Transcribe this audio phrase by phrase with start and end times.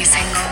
[0.00, 0.48] be single.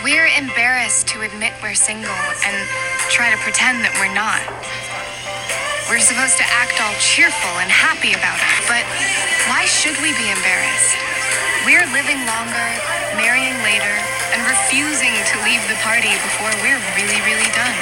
[0.00, 2.08] We're embarrassed to admit we're single
[2.48, 2.56] and
[3.12, 4.40] try to pretend that we're not.
[5.92, 8.88] We're supposed to act all cheerful and happy about it, but
[9.52, 10.96] why should we be embarrassed?
[11.68, 12.68] We're living longer,
[13.20, 13.96] marrying later,
[14.32, 17.76] and refusing to leave the party before we're really, really done.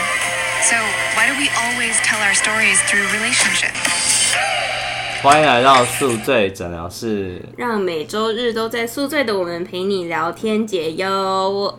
[0.67, 0.83] So,
[1.15, 4.48] why do we always tell our stories through relationships?
[5.21, 7.43] 欢迎来到宿醉诊疗室。
[7.57, 11.77] 让每周日都在宿醉的我们陪你聊天解忧。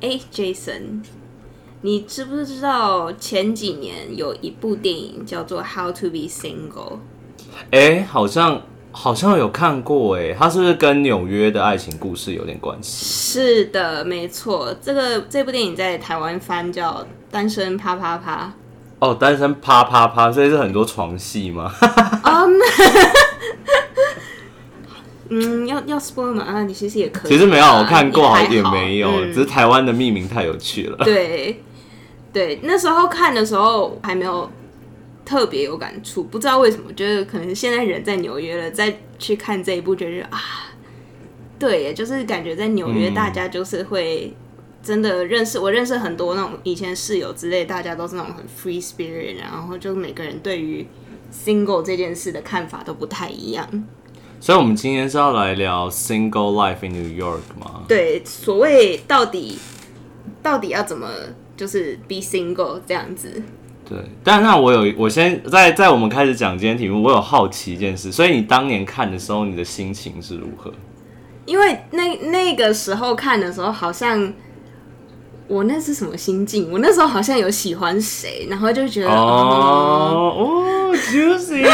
[0.00, 1.02] 哎，Jason，
[1.82, 6.70] 你知不知道前几年有一部电影叫做《How to Be Single》？
[7.70, 13.04] 哎，好像好像有看过哎，它是不是跟纽约的爱情故事有点关系？
[13.04, 16.92] 是的，没错，这个这部电影在台湾翻叫
[17.30, 18.54] 《单身啪啪啪》。
[19.00, 21.72] 哦，单身啪啪啪，所以是很多床戏吗？
[25.32, 26.42] 嗯，要要 spoil 吗？
[26.42, 27.30] 啊，你其实也可以。
[27.30, 31.04] 其实没有，我看过也也没有，嗯只是台湾的命名太有趣了。
[31.04, 31.62] 对，
[32.32, 34.50] 对，那时候看的时候还没有
[35.24, 40.40] 特别有感触，不知道为什么，觉得可能现在人在纽约了，再去看这一部，觉得啊，
[41.60, 44.34] 对耶，就是感觉在纽约，嗯大家就是会
[44.82, 50.86] 真的认识，我认识很多那种以前室友之类，大家都是那种很 free spirit，然后就每个人对于
[51.32, 53.68] single 这件事的看法都不太一样。
[54.40, 57.82] 所以，我们今天是要来聊 single life in New York 吗？
[57.86, 59.58] 对，所谓到底
[60.42, 61.08] 到底要怎么
[61.56, 63.42] 就是 be single 这样子。
[63.86, 70.72] 对，但那我有，我先在在我们开始讲今天题目，我有好奇一件事，所以你当年看的时候，你的心情是如何？
[71.44, 74.32] 因为那那个时候看的时候，好像
[75.50, 76.70] 我那是什么心境？
[76.70, 81.66] 我那时候好像有喜欢谁，然后就觉得哦，哦哦，juicy。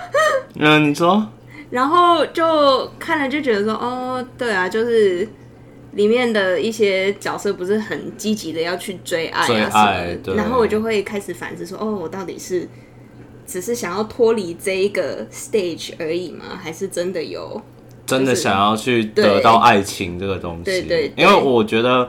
[0.58, 1.28] 嗯，你说，
[1.68, 5.28] 然后就看了就觉得说，哦，对啊，就是
[5.92, 9.70] 里面的一些角色不是很积极的要去追爱追啊
[10.24, 12.66] 什么然后我就会开始反思说，哦，我到底是
[13.46, 16.58] 只是想要脱离这一个 stage 而已吗？
[16.58, 17.60] 还是真的有？
[18.06, 22.08] 真的想要去得到爱情这个东西，对对对因为我觉得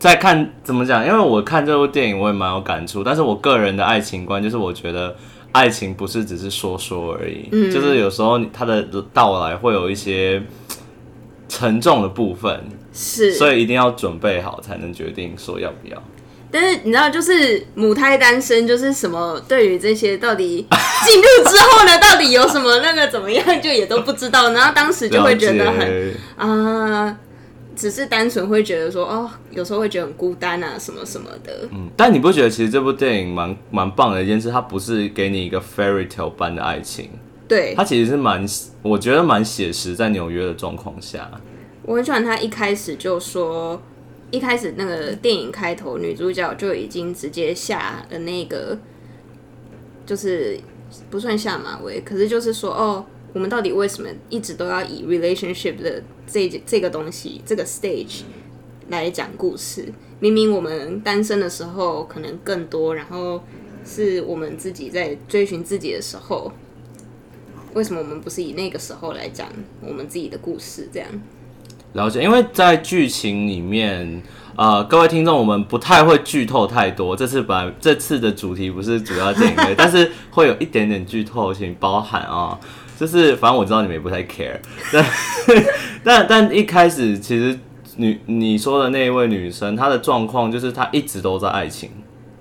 [0.00, 5.14] 在看怎么讲，因为我看这部电影我也蛮有感触，但是我个人的爱情观就是我觉得
[5.52, 10.42] 爱情不是只是说说而已，嗯就是有时候它的到来会有一些
[11.50, 16.02] 沉重的部分，是，所以一定要准备好才能决定说要不要。
[16.50, 20.66] 但是你知道，就是母胎单身，就是什么对于这些到底
[21.04, 24.50] 进入之后呢，到底有什么那个怎么样，就也都不知道。
[24.52, 27.16] 然后当时就会觉得很啊、
[27.80, 31.66] 只是单纯会觉得说，哦，有时候会觉得很孤单啊，什么什么的。
[31.72, 37.08] 嗯，但你不觉得其实这部电影蛮蛮棒的一件事，它不是给你一个 fairy tale 般的爱情，
[37.48, 38.44] 对它，其实是蛮，
[38.82, 41.30] 我觉得蛮写实，在纽约的状况下。
[41.84, 43.80] 我很喜欢他一开始就说，
[44.30, 48.76] 一开始那个电影开头，女主角就已经直接下了那个，
[50.04, 50.60] 就是
[51.08, 58.22] 不算下马威，可是就是说，哦，我们到底为什么一直都要以 relationship 的这这个东西这个 stage
[58.88, 59.92] 来讲故事？
[60.18, 63.42] 明明我们单身的时候可能更多，然后
[63.84, 66.52] 是我们自己在追寻自己的时候。
[67.72, 69.46] 为什么我们不是以那个时候来讲
[69.80, 70.88] 我们自己的故事？
[70.92, 71.08] 这样
[71.92, 74.22] 了解，因为在剧情里面，
[74.56, 77.14] 呃，各位听众，我们不太会剧透太多。
[77.16, 82.58] 这次本来这次的主题不是主要电影类， 但是会有一点点剧透，请包涵啊。
[83.00, 84.58] 就是反正我知道你们也不太 care，
[84.92, 85.06] 但
[86.04, 87.58] 但但一开始其实
[87.96, 91.90] 女你说的那一位女生，她的状况就是她一直都在爱情，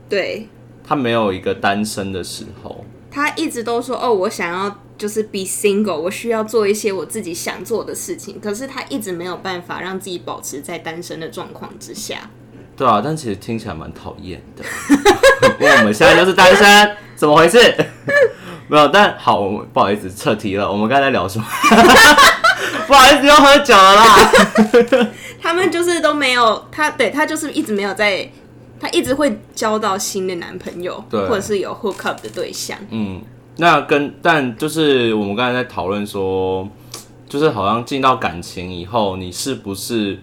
[0.09, 0.49] 对
[0.83, 2.83] 她没有一个单身的时候。
[3.09, 8.37] 她一直都说哦，我想要就是 be single，我需要做一些我自己想做的事情。
[8.41, 12.29] 可是她一直没有办法让自己保持在单身的状况之下。
[12.75, 14.65] 对啊，但其实听起来蛮讨厌的。
[15.57, 17.57] 因为我们现在就是单身，怎么回事？
[18.69, 20.71] 没有，但好，我们不好意思撤题了。
[20.71, 21.45] 我们刚才在聊什么？
[22.87, 24.31] 不好意思，又喝酒了啦。
[25.41, 28.29] 他们就是都没有他，对他就是一直没有在，
[28.79, 32.77] 他一直会交到新的男朋友，对或者是有 hook up 的对象。
[32.91, 33.21] 嗯，
[33.57, 36.67] 那跟但就是我们刚才在讨论说，
[37.27, 40.19] 就是好像进到感情以后，你是不是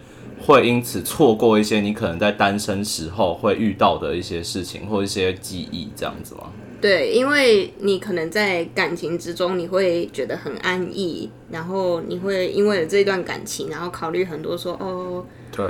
[0.46, 6.42] 会因此错过一些你可能在单身时候会遇到的一些事情或一些记忆，这样子吗？
[6.86, 15.66] 对，因为你可能在感情之中，你会觉得很安逸，然后你会因为了这段感情，然后考虑很多说哦，对，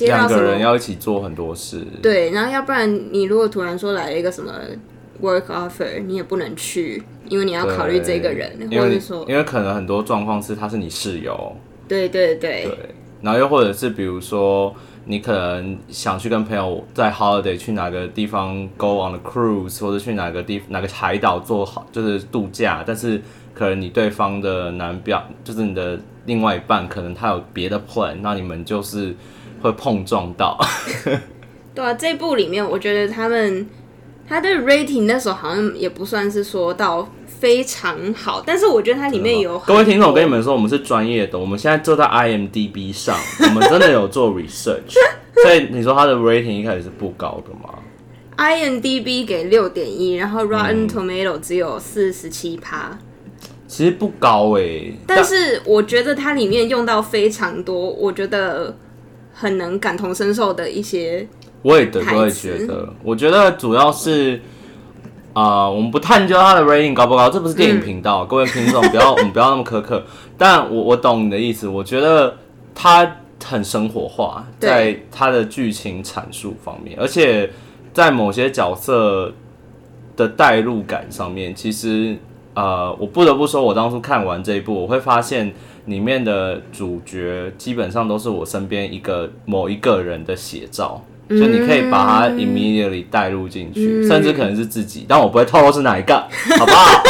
[0.00, 1.86] 两个人要一起做很多事。
[2.02, 4.52] 对，然后要不然你如果突然说来了一个什么
[5.22, 11.56] work offer，你也不能去，因为你要考虑这个人，或者是说，因为可能很多状况是他是你室友，
[11.86, 12.78] 对对对对，
[13.20, 14.74] 然后又或者是比如说
[15.04, 23.20] 你可能想去跟朋友在 holiday 去哪个地方 go on a cruise，或者去哪个地哪个海岛做好就是度假，但是
[23.52, 29.14] 可能你对方的男表就是你的另外一半，可能他有别的 plan，那你们就是
[29.60, 30.58] 会碰撞到。
[31.74, 33.66] 对啊，这部里面我觉得他们
[34.28, 37.08] 他的 rating 那时候好像也不算是说到
[37.42, 44.94] 非常好，但是我觉得它里面有各位听众，我跟你们们说，我们是专业的，我们现在坐在 IMDB 上，我们真的有做 research，
[45.42, 47.80] 所以你说它的 rating 一开始是不高的吗
[48.36, 50.48] ？IMDB 给六点一，然后嗯。
[50.48, 52.96] Rotten Tomato 只有四十七趴，
[53.66, 58.72] 其实不高诶、但是我觉得它里面用到非常多，我觉得
[59.34, 61.26] 很能感同身受的一些，
[61.62, 64.40] 我也得，我也觉得，我觉得主要是，
[65.32, 70.04] 啊、我们不探究它的 rating 高不高，这不是电影频嗯道，各位听众不要，我们不要那么苛刻。
[70.36, 72.36] 但我我懂你的意思，我觉得
[72.74, 77.50] 它很生活化，在它的剧情阐述方面，而且
[77.94, 79.32] 在某些角色
[80.16, 82.16] 的代入感上面，其实
[82.54, 85.50] 呃，我不得不说，我当初看完这一部，我会发现
[85.86, 91.02] 里面的主角基本上都是我身边一个某一个人的写照。
[91.38, 96.14] 就你可以把它 immediately 带入进去，甚至可能是自己，但我不会透露是哪一个，
[96.58, 97.02] 好不好？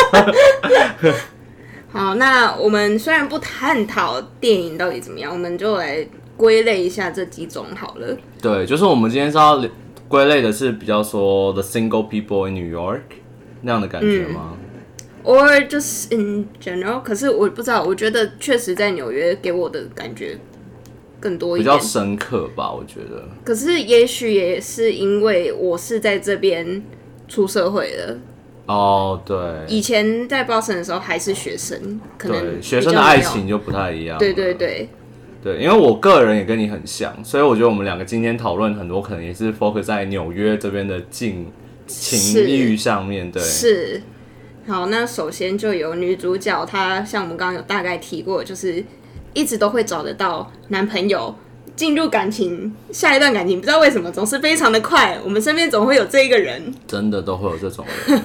[1.93, 8.17] 好，那我们虽然不探讨电影到底怎么样，我们就来归类一下这几种好了。
[8.41, 9.63] 对，就是我们今天是要
[10.09, 13.01] 归类的是比较说 the single people in New York
[13.61, 14.55] 那样的感觉吗
[15.25, 20.39] ？or just in general，可是我不知道，我觉得确实在纽约给我的感觉
[21.23, 21.89] 更多一点比较。
[21.89, 23.29] 深刻吧，我觉得。
[23.45, 26.83] 可是也许也是因为我是在这边
[27.29, 28.19] 出社会的，
[28.67, 29.39] 哦，对，
[29.69, 34.19] 以前在 Boston 的时候还是学生，可能对，学生的爱情，就不太一样。
[34.19, 34.89] 对对对，
[35.43, 41.47] 对，因为我个人也跟你很像，所以我觉得我们两个今天讨论很多，可能也是 focus 在纽约这边的境
[41.87, 43.31] 情是欲上面。
[43.31, 44.03] 对，是。
[44.65, 48.85] 好，那首先就有女主角，她像我们刚刚有大概提过，就是
[49.35, 51.35] 一直都会找得到男朋友，
[51.75, 58.23] 进入感情，下一段感情不知道为什么总是非常的快，我们身边总会有这一个人，真的都会有这种人，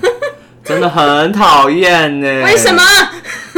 [0.63, 2.27] 真的很讨厌呢。
[2.43, 2.81] 为什么？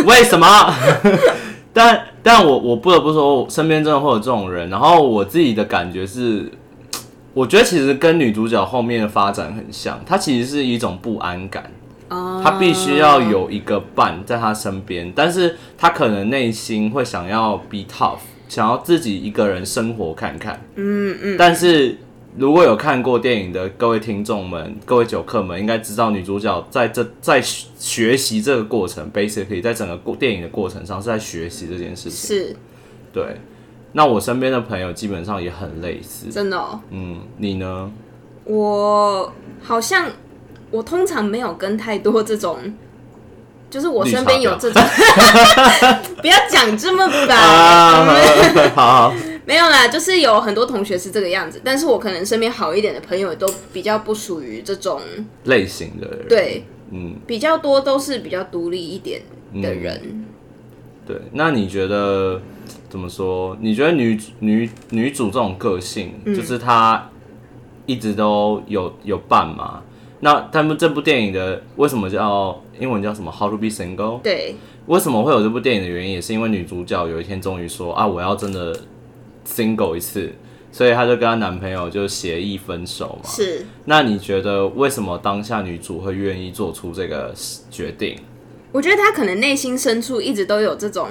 [0.06, 0.74] 为什么？
[1.74, 4.70] 但但我我不得不说，我身边真的会有这种人。
[4.70, 6.52] 然后我自己的感觉是，
[7.34, 11.72] 我觉得其实跟女主角后面的发展很像，她其实是一种不安感。
[12.10, 20.62] 哦她必须要有一个伴在他身边，但是他可能内心会想要 be tough，想要自己一个人生活看看。
[20.76, 21.36] 嗯嗯。
[21.38, 21.98] 但是
[22.38, 32.38] 如果有看过电影的各位听众们、各位酒客们，应该知道女主角在这在学习这个过程，basically 在整个过电影的过程上是在学习这件事情。
[32.38, 32.56] 是
[33.12, 33.36] 对。
[33.92, 36.28] 那我身边的朋友基本上也很类似。
[36.30, 36.80] 真的哦。
[36.92, 37.92] 嗯，你呢？
[38.46, 40.08] 我好像
[40.72, 42.58] 我通常没有跟太多这种，
[43.70, 44.82] 就是我身边有这种，
[46.22, 48.06] 不要讲这么白，啊，
[48.76, 49.14] 好好，
[49.46, 55.02] 没有啦，就是有很多同学是这个样子，但是我可能身边好一点的朋友都比较不属于这种，
[55.46, 57.16] 类型的人。，对，嗯。
[57.26, 59.22] 比较多都是比较独立一点
[59.62, 60.26] 的人。
[61.06, 62.40] 对，那你觉得
[62.90, 63.58] 怎么说？
[63.60, 67.10] 你觉得女女女主这种个性，嗯就是她
[67.88, 69.82] 一直都有有伴嘛？
[70.22, 74.22] 那他们这部电影的为什么叫英文叫什么？How to be single？
[74.22, 74.56] 对，
[74.88, 78.78] 为什么会有这部电影的原因，也是因为女主角有一天终于说啊，我要真的
[79.46, 80.34] single 一次，
[80.72, 83.30] 所以她就跟她男朋友就协议分手嘛。
[83.30, 87.34] 是那你觉得为什么当下女主会愿意做出这个
[87.72, 88.18] 决定？
[88.72, 91.08] 我觉得她可能内心深处一直都有这种，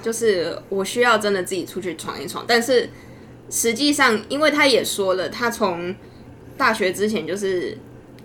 [0.00, 2.44] 就是我需要真的自己出去闯一闯。
[2.46, 2.88] 但是
[3.50, 5.94] 实际上，因为他也说了，他从
[6.56, 7.76] 大学之前就是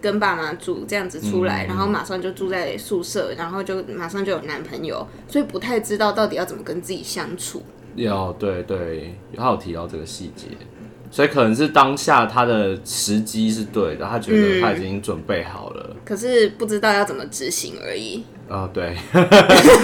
[0.01, 7.63] 跟爸妈住这样子出来，然后马上就住在宿舍，然后就马上就有男朋友，所以不太知道到底要怎么跟自己相处。
[7.95, 10.47] 有对对，他有提到这个细节，
[11.09, 15.95] 所以可能是当下他的时机是对的，他觉得他已经准备好了。
[16.05, 18.23] 可是不知道要怎么执行而已。
[18.47, 18.95] 啊、对，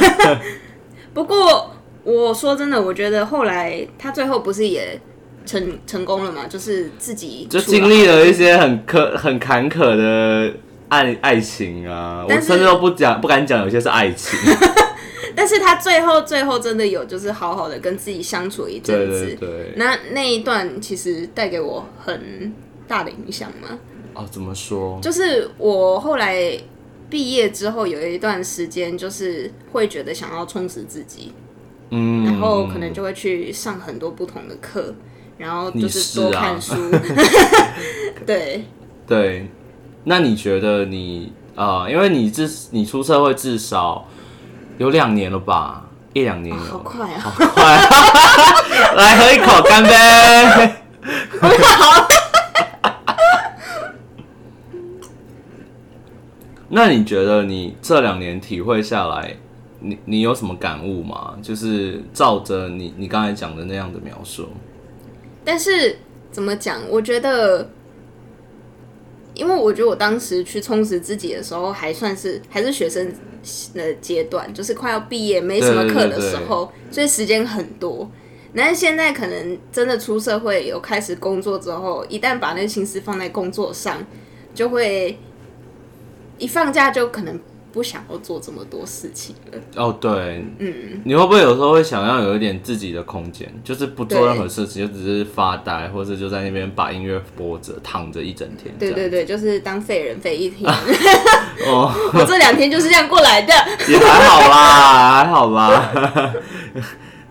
[1.14, 1.72] 不过
[2.04, 5.02] 我说真的，我觉得后来他最后不是也
[5.46, 6.48] 成成功了嘛？
[6.48, 10.54] 就是自己就经历了一些很可很坎坷的
[10.90, 14.40] 爱爱情啊，我甚至都不讲不敢讲，有些是爱情。
[15.36, 22.54] 但是他最后最后真的有就是好好的跟自己相处一阵对子，对对，那那一段其实带给我很
[22.88, 23.80] 大的影响嘛。
[24.14, 25.00] 哦，怎么说？
[25.02, 26.56] 就是我后来
[27.10, 31.34] 毕业之后有一段时间，就是会觉得想要充实自己，
[31.90, 34.94] 嗯，然后可能就会去上很多不同的课，
[35.38, 36.76] 然后就你是是啊多看书。
[38.26, 38.66] 对，
[39.08, 39.50] 对。
[40.06, 44.06] 那你觉得你呃，因为你至你出社会至少
[44.78, 45.86] 有两年了吧？
[46.14, 47.20] 一两年有，好快啊！
[47.22, 47.82] 好快，啊
[48.96, 49.90] 来喝一口，干杯！
[56.70, 59.36] 那你觉得你这两年体会下来，
[59.80, 61.34] 你你有什么感悟吗？
[61.42, 64.50] 就是照着你你刚才讲的那样的描述，
[65.46, 65.98] 但是
[66.32, 66.82] 怎么讲？
[66.90, 67.70] 我觉得，
[69.34, 73.14] 因为我觉得我当时去充实自己的时候，还算是还是学生
[73.74, 78.10] 的阶段，就是快要毕业没什么课的时候，所以时间很多。
[78.56, 84.06] 但是现在可能真的出社会，有开始工作之后，一旦把那个心思放在工作上，
[84.54, 85.18] 就会
[86.38, 87.40] 一放假就可能
[87.74, 89.58] 不想要做这么多事情了。
[89.76, 98.74] 哦，对，嗯，你会不会有时候会想要有一点自己的空间，就是不做任何事情，就只是发呆，或者就在那边把音乐播着，躺着一整天？
[98.78, 100.72] 对对对，就是当废人废一天。
[101.66, 103.52] 哦， 我这两天就是这样过来的。
[103.90, 106.34] 也还好啦，还好吧。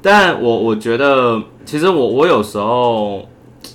[0.02, 3.28] 但我我觉得，其实我我有时候，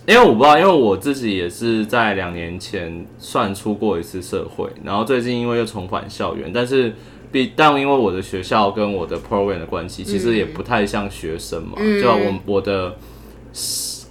[0.07, 6.93] 因为我不知道，因为我自己也是在两年前算出过一次社会，然后最近因为又重返校园，但是
[7.29, 12.95] 比但因为我的学校跟我的 program 的关系，其实也不太像学生嘛，嗯就我我的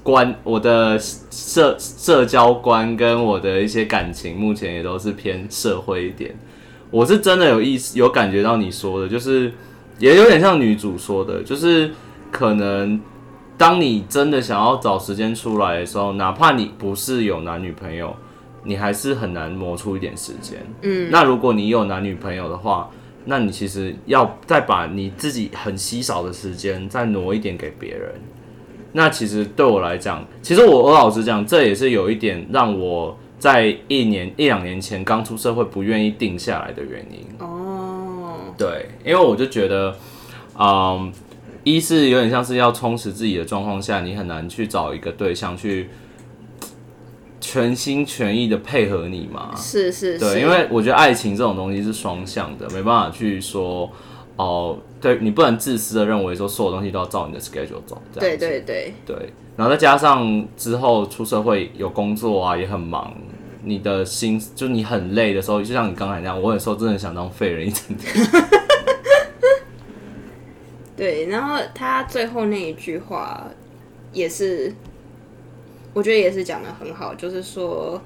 [0.02, 6.36] 关我的社社交观跟我的一些感情，目前也都是偏社会一点。
[6.90, 9.50] 我是真的有意思，有感觉到你说的，就是
[9.98, 11.90] 也有点像女主说的，就是
[12.30, 13.00] 可能
[13.58, 18.14] 当你真的想要找时间出来的时候，哪怕你不是有男女朋友，
[18.64, 20.58] 你还是很难磨出一点时间。
[20.82, 22.90] 嗯，那如果你有男女朋友的话，
[23.24, 28.14] 那你其实要再把你自己很稀少的时间再挪一点给别人。
[28.92, 37.26] 那其实对我来讲，其实我我老实讲，这也是有一点让我在一年一两年前刚出社会不愿意定下来的原因。
[37.38, 39.94] 哦，对，因为我就觉得，
[40.58, 41.12] 嗯，
[41.66, 45.90] 一是有点像是要充实自己的状况下，你很难去找一个对象去
[47.40, 49.52] 全心全意的配合你嘛。
[49.56, 53.90] 是是是，对，因为我觉得爱情这种东西是双向的，没办法去说
[54.36, 59.16] 哦，对你不能自私的认为说所有东西都要照你的 schedule 走，对对对，对，
[59.56, 63.12] 然后再加上之后出社会有工作啊，也很忙，
[63.64, 68.24] 你的心就你很累的时候，就像你刚才那样，我有时候真的想当废人一整天。
[70.96, 73.46] 对，然后他最后那一句话
[74.12, 74.72] 也是，
[75.92, 78.00] 我觉得也是讲的很好，就是说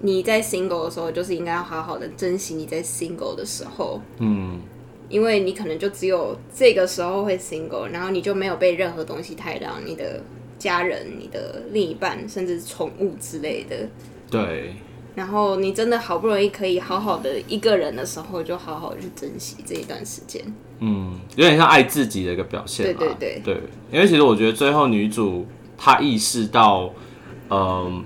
[0.00, 4.60] 你在 single 的时候，就是应该要好好的珍惜你在 single 的时候，嗯，
[5.08, 10.20] 因为你可能就只有这个时候会 single，然后你就没有被任何东西太让你的
[10.58, 13.76] 家人、你的另一半，甚至宠物之类的。
[14.28, 14.74] 对，
[15.14, 20.42] 然后你真的好不容易可以好好的一个人的时候，就好好的去珍惜这一段时间。
[20.80, 22.94] 嗯，有点像爱自己的一个表现啦。
[22.98, 25.46] 对对对对，因为其实我觉得最后女主
[25.78, 26.90] 她意识到，
[27.50, 28.04] 嗯、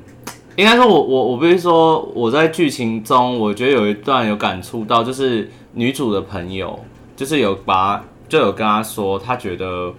[0.57, 6.79] 应该说我我我必须说我在剧情中，我觉得有一段有感触到，就是女主的朋友，
[7.17, 9.93] 就是有把就有跟她说，她觉得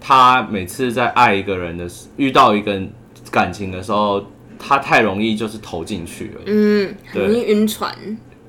[0.00, 2.80] 她每次在爱一个人的时，遇到一个
[3.30, 4.22] 感情的时候，
[4.58, 6.40] 她太容易就是投进去了。
[6.46, 7.94] 嗯，很容易晕船。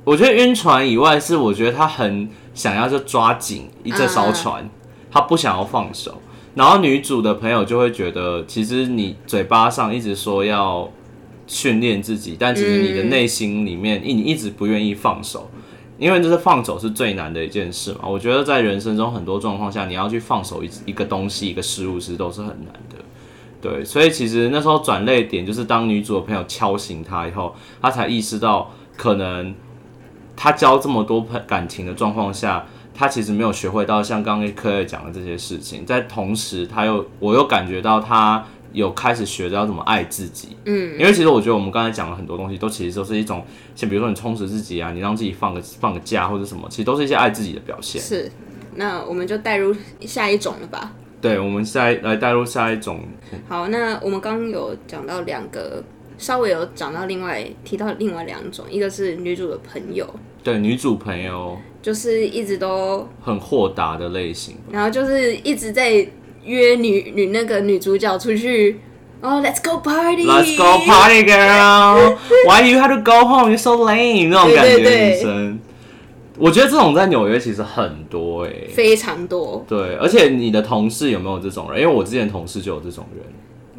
[0.03, 2.27] 我觉得晕船以外，是我觉得她很
[2.59, 4.69] 想要就抓紧一这艘船，
[5.09, 6.21] 他不想要放手。
[6.55, 10.91] 然后女主的朋友就会觉得，其实你嘴巴上一直说要
[11.47, 15.49] 训练自己，但其实你的内心里面，你一直不愿意放手，
[15.97, 17.99] 因为这是放手是最难的一件事嘛。
[18.03, 22.97] 我觉得在人生中很多状况下，你要去放手一一个东西、一个事物，其实都是很难的。
[23.61, 29.55] 对，所以其实那时候转泪点就是当女主的朋友敲醒她以后，她才意识到可能。
[30.41, 35.85] 他交这么多朋感情的状况下，他其实没有学会到像刚刚科尔讲的这些事情。
[35.85, 38.41] 在同时，他又我又感觉到他
[38.71, 40.55] 有开始学着要怎么爱自己。
[40.63, 43.43] 嗯，因为其实我觉得我们刚才讲了很多东西，都其实都是一种，
[43.75, 48.01] 像比如说你充实自己啊，你让自己放个放个假或者什么，其实都是一些爱自己的表现。
[48.01, 48.31] 是，
[48.75, 50.93] 那我们就带入下一种了吧。
[51.19, 53.01] 对，我们再来带入下一种，
[53.49, 55.83] 好，那我们刚刚有讲到两个，
[56.19, 60.05] 稍微有讲到另外提到另外两种，一个是女主的朋友，
[60.43, 64.57] 对女主朋友就是一直都，很豁达的类型。
[64.69, 66.07] 然后就是一直在
[66.43, 68.79] 约女女那个女主角出去
[69.21, 70.25] 哦，Let's go party。
[70.25, 72.17] Let's go party, girl.
[72.45, 73.49] Why you have to go home?
[73.51, 74.29] You're so lame.
[74.29, 75.59] 那种感觉女生，
[76.37, 79.65] 我觉得这种在纽约其实很多哎、非常多。
[79.67, 81.81] 对，而且你的同事有没有这种人？
[81.81, 83.25] 因为我之前同事就有这种人。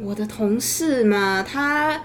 [0.03, 2.01] 我的同事嘛，他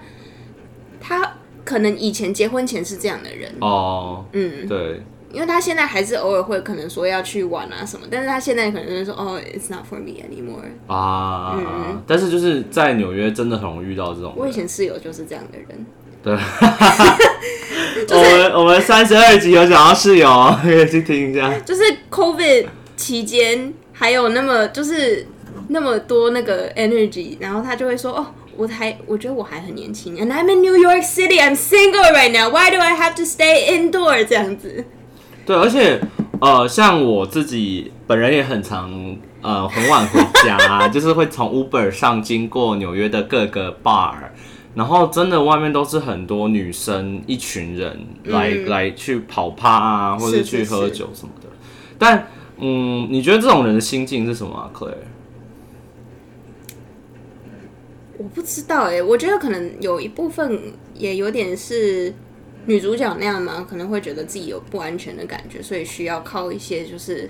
[1.07, 10.67] 他可能以前结婚前是这样的人，哦，嗯，对，因为他现在还是偶尔会可能说要去玩啊什么，但是他现在可能就是说哦，It's not for me anymore。
[10.87, 14.33] 啊，嗯但是就是在纽约真的很容易遇到这种。
[14.35, 15.85] 我以前室友就是这样的人，
[16.21, 16.33] 对，
[18.17, 20.27] 我们我们三十二集有讲到室友，
[20.61, 21.57] 可以去听一下。
[21.59, 25.25] 就是 COVID 期间还有那么就是
[25.69, 28.25] 那么多那个 energy，然后他就会说哦。
[28.57, 32.49] 我还我觉得我还很年轻，and I'm in New York City, I'm single right now.
[32.49, 34.25] Why do I have to stay indoor？
[34.25, 34.83] 这样子，
[35.45, 36.01] 对，而且
[36.41, 44.15] 呃，像我自己本人也很常呃很晚回家， 就是会从 Uber 上经过纽约的各个 bar，
[44.73, 51.47] 然后真的外面都是很多女生，一群人来、来去跑趴啊，或者去喝酒什么的。
[51.99, 52.27] 但
[52.59, 54.93] 嗯，你觉得这种人的心境是什么啊，Claire？
[58.17, 60.59] 我不知道哎、我觉得可能有一部分
[60.93, 62.13] 也有点是
[62.65, 67.29] 女主角那样嘛，可能会觉得自己有不安全的感觉，所以需要靠一些就是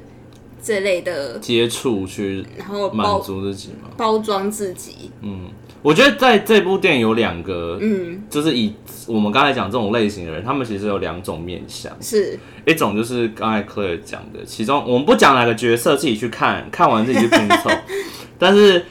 [0.63, 3.89] 这类的，接触去然后满足自己嘛？
[3.97, 5.11] 包装自己。
[5.21, 5.49] 嗯
[5.83, 8.73] 我觉得在这部电影有两个，嗯，就是以
[9.05, 11.95] 我们刚才讲这种类型的人，他们其实有两种面相。
[12.01, 17.69] 是一种就是刚才 Claire 讲的，其中我们不讲哪个角色，自己去看看完自己去拼凑。
[18.39, 18.83] 但是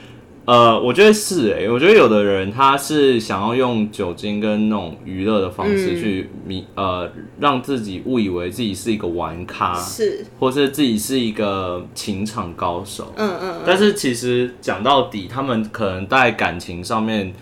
[0.46, 7.10] 呃，我觉得是欸、我觉得有的人他是想要用酒精跟那种娱乐的方式嗯去迷、呃，
[7.40, 13.12] 让自己误以为自己是一个玩咖，是，或是自己是一个情场高手。
[13.16, 17.34] 嗯嗯嗯，但是其实讲到底，他们可能在感情上面，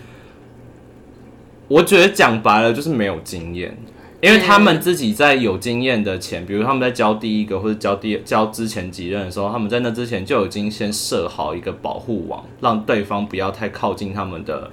[1.67, 3.77] 我觉得讲白了就是没有经验，
[4.25, 14.71] 因为他们自己在有经验的前，比如他们在交第一个或者交第交之前几任的时候，他们在那之前就已经先设好一个保护网，让对方不要太靠近他们的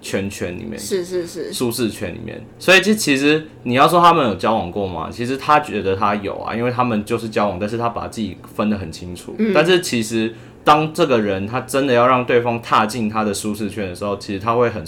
[0.00, 0.78] 圈圈里面。
[0.78, 5.10] 是是是，舒适圈里面，所以这其实你要说他们有交往过吗？
[5.12, 9.36] 其实他觉得他有啊，因为他们就是交往，但是他把自己分得很清楚。
[9.54, 10.32] 但是其实
[10.64, 14.82] 当这个人他真的要让对方踏进他的舒适圈的时候，其实他会很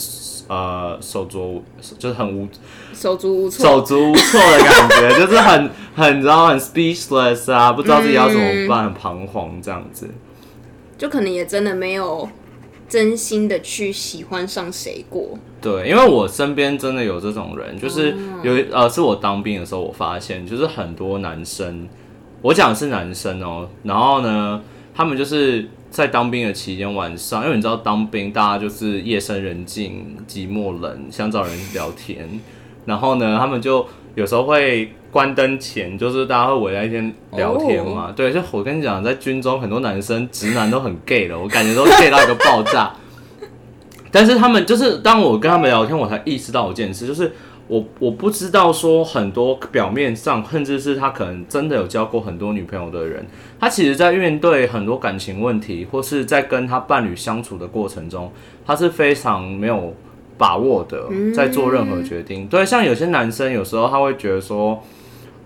[0.49, 1.63] 呃手足，
[1.99, 2.49] 就是很无
[2.95, 3.81] 手足无措手。
[3.83, 10.09] 足无措的感觉，就是很很你知道很 speechless 啊，不知道自己要怎么办，很彷徨这样子。
[10.97, 12.27] 就可能也真的没有
[12.89, 15.39] 真心的去喜欢上谁过。
[15.61, 21.87] 对，因为我身边真的有这种人，就是有一呃，是我当兵的时候，我发现就是很多男生，
[22.41, 24.63] 我讲的是男生哦、然后呢，
[24.97, 32.27] 他们就是在当兵的期间晚上，因为你知道当兵大家就是夜深人静、寂寞冷，想找人聊天，
[32.87, 38.11] 然后呢，他们就有时候会关灯前，就是大家会围在一边聊天嘛。
[38.17, 42.95] 对，就我跟你讲，在军中很多男生直男都很 gay 的，我感觉都 gay 到一个爆炸。
[44.11, 47.35] 但是他们就是当我跟他们聊天，我才意识到一件事，就是
[47.69, 53.27] 我我不知道说很多表面上，甚至是他可能真的有交过很多女朋友的人，
[53.59, 58.31] 他其实在面对很多感情问题，或是在跟他伴侣相处的过程中，
[58.65, 59.95] 他是非常没有
[60.39, 62.47] 把握的，在做任何决定。
[62.47, 64.83] 对，像有些男生有时候他会觉得说，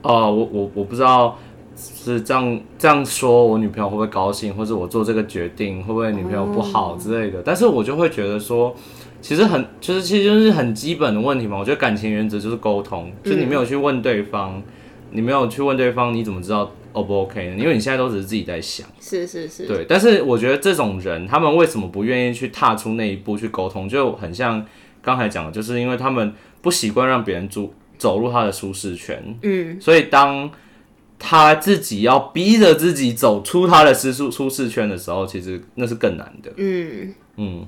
[0.03, 1.39] 呃，我我我不知道。
[1.83, 7.41] 是这样这样说，我女朋友会不会高兴，或者我做这个决定会不会女朋友不好之类的？
[7.43, 8.75] 但是我就会觉得说，
[9.21, 11.59] 其实很就是其实就是很基本的问题嘛。
[11.59, 14.63] 我觉得感情原则就是沟通，就是你没有去问对方，
[15.11, 17.57] 你没有去问对方，你怎么知道 O 不 OK 呢？
[17.57, 18.87] 因为你现在都只是自己在想。
[19.01, 24.65] 是是是，对，但是我觉得这种人，他们为什么不愿意去踏出那一步去沟通，就很像
[25.03, 30.51] 刚才讲的，就是因为他们不习惯让别人走走入他的舒适圈，嗯，所以当
[31.19, 36.51] 他自己要逼着自己走出他的舒舒舒适圈的时候，其实那是更难的。
[36.57, 37.67] 嗯，嗯，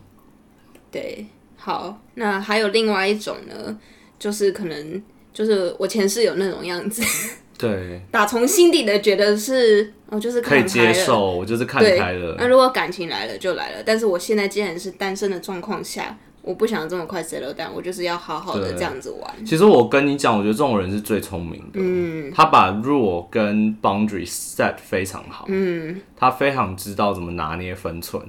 [0.90, 1.26] 对，
[1.64, 3.78] 好，那还有另外一种呢，
[4.18, 5.00] 就是可能
[5.32, 7.00] 就是我前室友那种样子，
[7.56, 10.92] 对，打从心底的觉得是哦，就是可以看开了。
[10.92, 12.34] 接受，我就是看对开了。
[12.36, 19.46] 那如果感情来了就来了，但是我现在既然是单身的状况下，我不想这么快 settle down，我就是要好好的对这样子玩。
[19.46, 21.74] 其实我跟你讲，我觉得这种人是最聪明的。
[21.74, 25.44] 嗯他把 rule 跟 boundary set 非常好。
[25.46, 28.20] 嗯，他非常知道怎么拿捏分寸。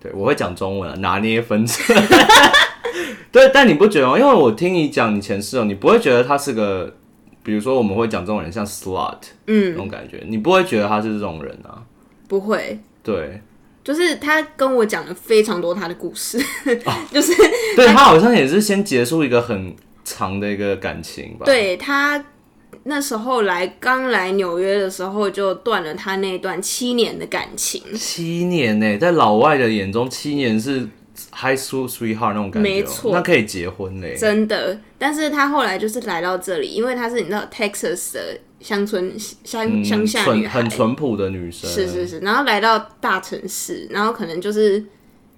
[0.00, 1.96] 对，我会讲中文啊，拿捏分寸。
[3.30, 4.18] 对，但你不觉得吗？
[4.18, 6.92] 因为我听你讲你前室友，你不会觉得他是个，
[7.42, 11.82] 比如说我们会讲这种人像 slut 嗯那嗯，种感觉，你不会觉得他是这种人啊？
[12.26, 13.40] 不会，对，
[13.84, 16.38] 就是他跟我讲了非常多他的故事，
[17.12, 17.32] 就是
[17.76, 22.24] 对他好像也是先结束一个很长的一个感情吧。，对他
[22.84, 30.88] 那时候来刚来纽约的时候就断了他那段七年的感情，七年呢，在老外的眼中，七年是
[31.32, 34.16] high school sweetheart 那种感觉哦，没错那可以结婚嘞。
[34.16, 34.78] 真的。
[34.98, 44.84] 但是他后来就是来到这里，因为他是你知道 Texas 的乡村乡嗯乡下女孩，很淳朴的女生，是是是，然后来到大城市，然后可能就是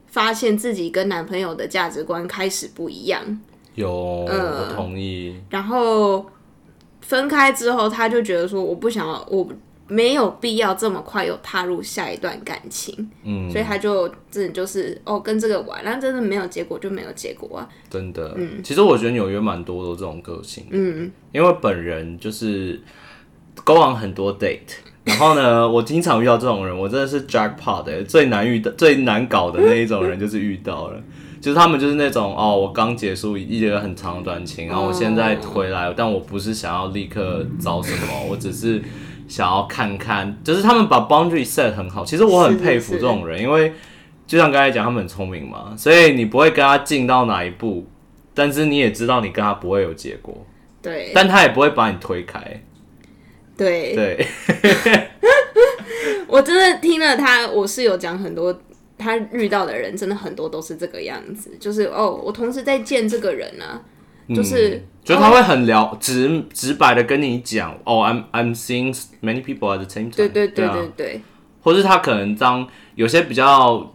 [0.08, 3.40] 发现自己跟男朋友的价值观开始不一样，
[3.76, 5.36] 有，呃我同意。
[5.50, 6.26] 然后
[7.02, 9.46] 分开之后，他就觉得说我不想要，我
[9.88, 17.58] 没有必要这么快又踏入下一段感情，嗯，所以他就真的就是哦跟这个玩，然后真的没有结果就没有结果。
[17.58, 18.62] 啊，真的，嗯。
[18.62, 22.80] 其实我觉得纽约蛮多的这种个性，嗯，因为本人就是
[23.64, 24.60] go on 很多 date，
[25.04, 31.02] 然后呢， 我经常遇到这种人，我真的是 jackpot 的、最难遇的、最难搞的那一种人，就是遇到了。
[31.42, 38.80] 就是他们就是那种哦，我刚结束一个很长的短情，然后我现在回来，但我不是想要立刻找什么，我只是
[39.26, 42.04] 想要看看，就是他们把 boundary set 很好。
[42.04, 43.72] 其实我很佩服这种人，因为
[44.24, 47.88] 就像刚才讲，他们很聪明嘛，所以你不会跟他进到哪一步，
[48.32, 50.46] 但是你也知道你跟他不会有结果，
[50.80, 52.62] 对但他也不会把你推开。
[53.56, 54.26] 对，对，
[56.28, 58.56] 我真的听了他，我室友讲很多。
[59.02, 63.82] 他遇到的人真的很多都是这个样子，就是哦，我同时在见这个人啊，
[64.34, 70.12] 就是嗯就他会很聊直直白的跟你讲，哦，I'm I'm seeing many people at the same time。
[70.12, 71.20] 对对对啊对对，
[71.62, 73.92] 或是他可能当有些比较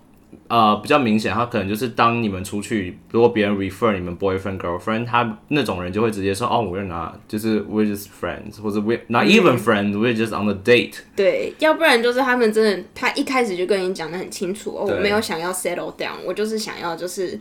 [0.47, 10.45] 呃比较明显，他可能就是当你们出去，如果别人 refer 你们 boyfriend girlfriend，他那种人就会直接说哦，we're not，就是 we're just friends，或者 we're not even friends，we're just on
[10.45, 10.95] the date。
[11.15, 17.39] 对，要不然就是他们真的，他一开始就跟你讲的很清楚哦，我对没有想要 settle down，我就是想要就是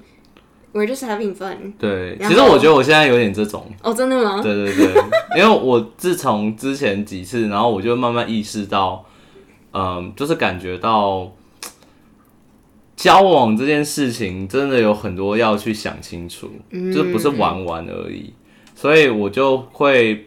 [0.73, 1.73] we're just having fun。
[1.79, 3.67] 对，其实我觉得我现在有点这种。
[3.83, 4.43] 哦，真的吗？
[4.43, 4.95] 对对对，
[5.37, 9.05] 因为我自从之前几次，然后我就慢慢意识到，
[9.73, 11.33] 嗯，就是感觉到
[12.97, 18.33] 交往这件事情真的有很多要去想清楚，就是不是玩玩而已，
[18.75, 20.27] 所以我就会，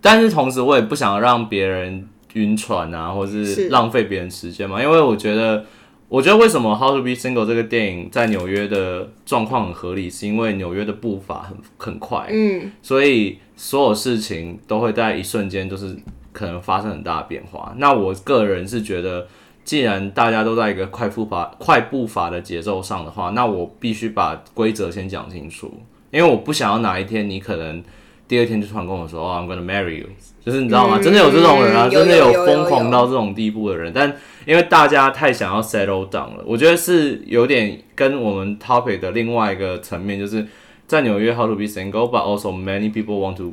[0.00, 3.68] 但是同时我也不想让别人晕船啊，或是是。
[3.70, 5.64] 浪费别人时间嘛，因为我觉得。
[6.10, 15.96] 我觉得为什么《How to Be Single》这个电影在纽约的状况很合理，是因为纽约的步伐很很快，嗯，所以所有事情都会在一瞬间就是
[16.32, 17.72] 可能发生很大的变化。
[17.78, 19.28] 那我个人是觉得，
[19.64, 25.72] 既然大家都在一个快步伐、快步伐的节奏上的话，那我必须把规则先讲清楚，
[26.10, 27.82] 因为我不想要哪一天你可能
[28.26, 30.06] 第二天就突然跟我说：“哦，I'm gonna marry you。”
[30.44, 30.96] 就是你知道吗？
[30.98, 34.10] 嗯真的有这种人啊，有真的有有疯狂到这种地步的人，但
[34.46, 40.46] 因为大家太想要 settle down 了，我觉得是有点跟我们 topic 的另外一个层面，就是
[40.86, 43.52] 在纽约 how to be single，but also many people want to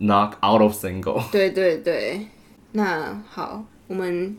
[0.00, 1.22] knock out of single。
[1.30, 2.26] 对对对。
[2.72, 4.36] 那好，我们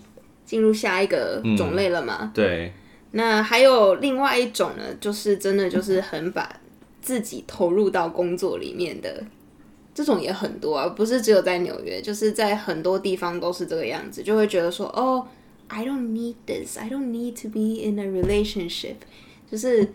[0.50, 2.32] 进入下一个种类了嘛？
[2.34, 2.74] 对，
[3.12, 6.60] 那还有另外一种呢，就是真的就是很把
[7.00, 9.24] 自己投入到工作里面的，
[9.94, 15.24] 这种也很多啊，不是只有在纽约，就是在很多地方都是这个样子，就会觉得说，哦
[15.68, 18.96] ，I don't need this, I don't need to be in a relationship，
[19.52, 19.88] 就是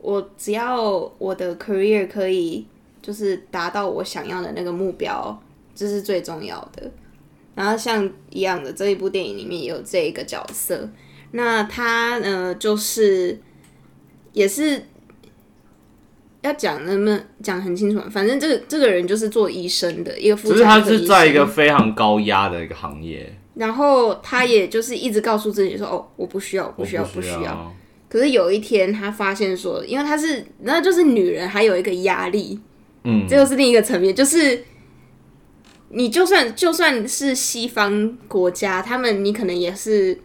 [0.00, 2.66] 我只要我的 career 可以
[3.02, 5.38] 就是达到我想要的那个目标，
[5.74, 6.90] 这是最重要的。
[7.54, 10.88] 然后像一样的这一部电影里面也有这一个角色，
[11.32, 13.38] 那他呢就是
[14.32, 14.82] 也是
[16.42, 27.42] 要讲能不能讲很清楚，反正这个这个人就是做医生的一个妇只是他产科医是在一个非常高压的一个行业，然后他也就是一直告诉自己说：“哦，我不需要，不需要，不不需要。
[27.42, 27.76] 要。
[28.08, 32.60] 可是有一天，他发现说，因为他是，那就是女人还有一个压力，
[33.04, 34.62] 嗯，这又是另一个层面，就是
[35.92, 40.18] 你就算就算是西方国家，他们你可能也是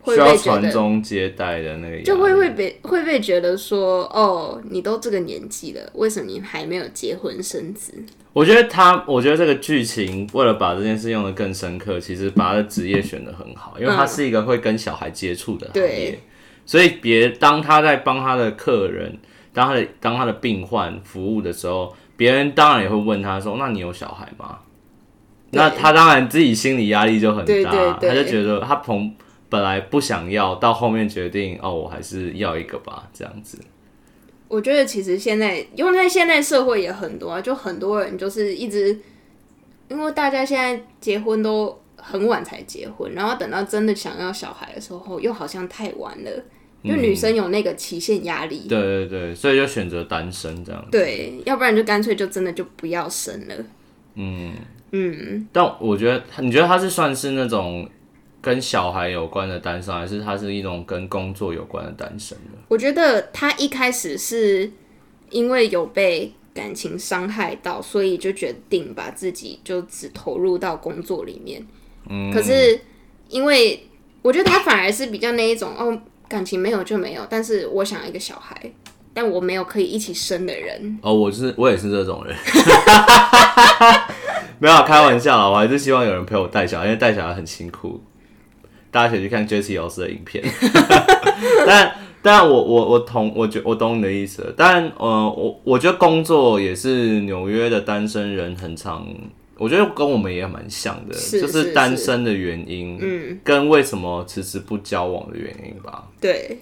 [0.00, 7.94] 会需要被觉得，传宗接代的那个压力，就会会被会被觉得说，哦，你都这个年纪了，为什么你还没有结婚生子？
[8.32, 16.20] 我觉得他，我觉得这个剧情为了把这件事用的更深刻，其实把他的职业选的很好，因为他嗯是一个会跟小孩接触的行业对，
[16.66, 19.18] 所以别当他在帮他的客人、
[19.52, 24.58] 当他的当他的病患服务的时候，别人当然也会问他说：“那你有小孩吗？”
[25.52, 29.14] 那他当然自己心理压力就很大，对对对他就觉得他从
[29.48, 33.58] 本来不想要，到后面决定哦，我还是要一个吧，这样子。
[34.48, 38.98] 我觉得其实现在，因为在现在社会也很多啊，就很多人就是一直，
[39.88, 46.30] 因为大家现在结婚都很晚才结婚，然后等到真的想要小孩的时候，又好像太晚了。
[46.84, 50.84] 就女生有那个期限压力，对对对，所以就选择单身这样。
[50.90, 53.54] 对，要不然就干脆就真的就不要生了。
[54.16, 54.52] 嗯，
[54.92, 57.88] 嗯，但我觉得，你觉得他是算是那种
[58.40, 62.58] 跟小孩有关的单身，还是他是一种跟工作有关的单身呢？
[62.68, 64.70] 我觉得他一开始是
[65.30, 71.66] 因为有被感情伤害到，所以就决定把自己就只投入到工作里面。
[72.10, 72.78] 嗯，可是
[73.28, 73.88] 因为
[74.20, 78.72] 我觉得他反而是比较那一种哦，感情没有就没有，但是我想要一个小孩，
[79.14, 80.98] 但我没有可以一起生的人。
[81.00, 82.36] 哦，我是我也是这种人，
[84.62, 88.00] 没有啊开玩笑啦，我还是希望有人陪我带小孩，因为带小孩很辛苦。
[88.92, 90.44] 大家可以去看 Jessie 老师的影片，
[91.66, 99.04] 但但我我我同我觉我懂你的意思了，但呃我我觉得工作也是纽约的单身人很常，
[99.58, 106.04] 我觉得跟我们也蛮像的，是就是是单身的原因，嗯，跟为什么迟迟不交往的原因吧。
[106.20, 106.58] 对，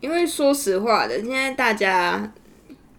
[0.00, 2.32] 因为说实话的，现在大家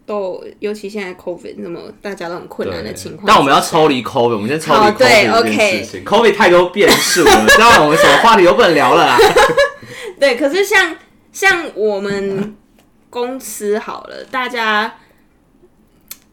[0.07, 6.05] 都，尤其现在 COVID 那么大家都很困难的情况但我们要抽离 COVID，我们先抽离对 COVID 这件事情。
[6.05, 9.17] COVID 太多变数了， 这样我们什么话题都不能聊了啦。
[10.17, 10.95] 对，可是像
[11.33, 12.55] 像我们
[13.09, 14.95] 公司好了，大家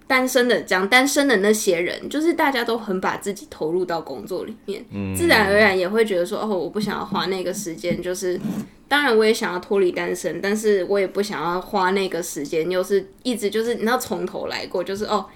[0.07, 4.85] 单身的讲单身的那些人，就是大家都很把自己投入到工作里面，
[5.17, 8.40] 自然而然也会觉得说，哦，我不想要花那个时间，就是
[8.87, 15.27] 当然我也想要脱离单身，但是我也不想要花那个时间，又是一直就是你知道从头来过，就是哦。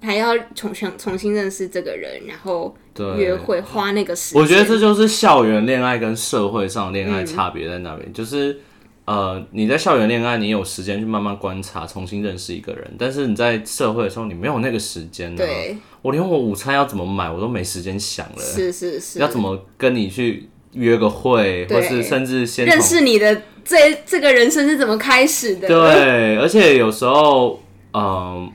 [0.00, 4.40] 还要重重重新认识这个人，然后对约会花那个时间。
[4.40, 8.60] 我觉得这就是校园恋爱跟社会上恋爱差别在那边，就是
[9.08, 15.36] 呃，你在校园恋爱，你有时间去慢慢观察，重新认识一个人，但是你在社会的时候，你没有那个时间、啊。
[15.38, 18.38] 对，我连我午餐要怎么买，我都没时间想了。
[18.38, 25.66] 是是是，要怎么跟你去约个会，或是甚至先认识你的这这个人生是怎么开始的？
[25.66, 27.58] 对，而且有时候，
[27.94, 28.52] 嗯，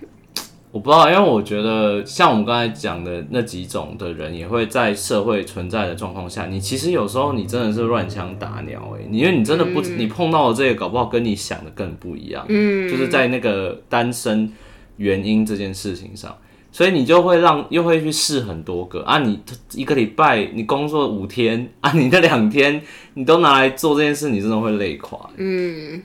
[0.73, 14.51] 我不知道，因为我觉得像我们刚才讲的那几种的人，也会在社会存在的状况下，你其实有时候你真的是乱枪打鸟、欸，因为你真的不，你碰到的这个，搞不好跟你想的更不一样，嗯，就是在那个单身
[14.97, 16.35] 原因这件事情上。
[16.71, 19.19] 所以你就会让又会去试很多个啊！
[19.19, 19.39] 你
[19.75, 22.81] 一个礼拜你工作五天啊，你那两天
[23.13, 25.29] 你都拿来做这件事，你真的会累垮。
[25.37, 26.01] 嗯，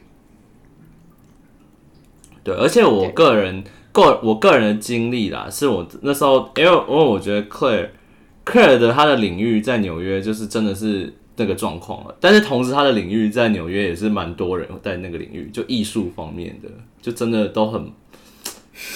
[2.45, 3.65] 对，而且我个人
[4.01, 7.89] 个我个人的经历啦，是我那时候，因为因为我觉得 Claire
[8.45, 16.69] Claire 的他的领域在纽约就是真的是那个状况了，但是同时他的领域在纽约也是蛮多人在那个领域，就艺术方面的，
[17.01, 17.93] 就真的都很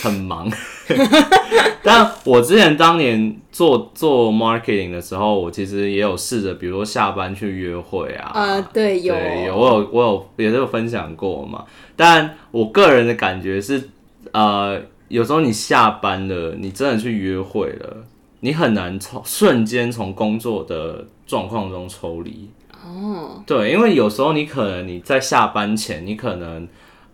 [0.02, 0.50] 很忙。
[1.84, 11.64] 但我之前当年做做 marketing 的时候，我其实也有试着，比如说下班去约会啊，呃，对，有对，有我有我有也是有分享过嘛。
[11.96, 13.90] 但我个人的感觉是，
[14.32, 18.04] 呃，有时候你下班了，你真的去约会了，
[18.40, 22.50] 你很难从瞬间从工作的状况中抽离。
[22.84, 26.66] 哦，对，因为有时候你可能你在下班前，你可能，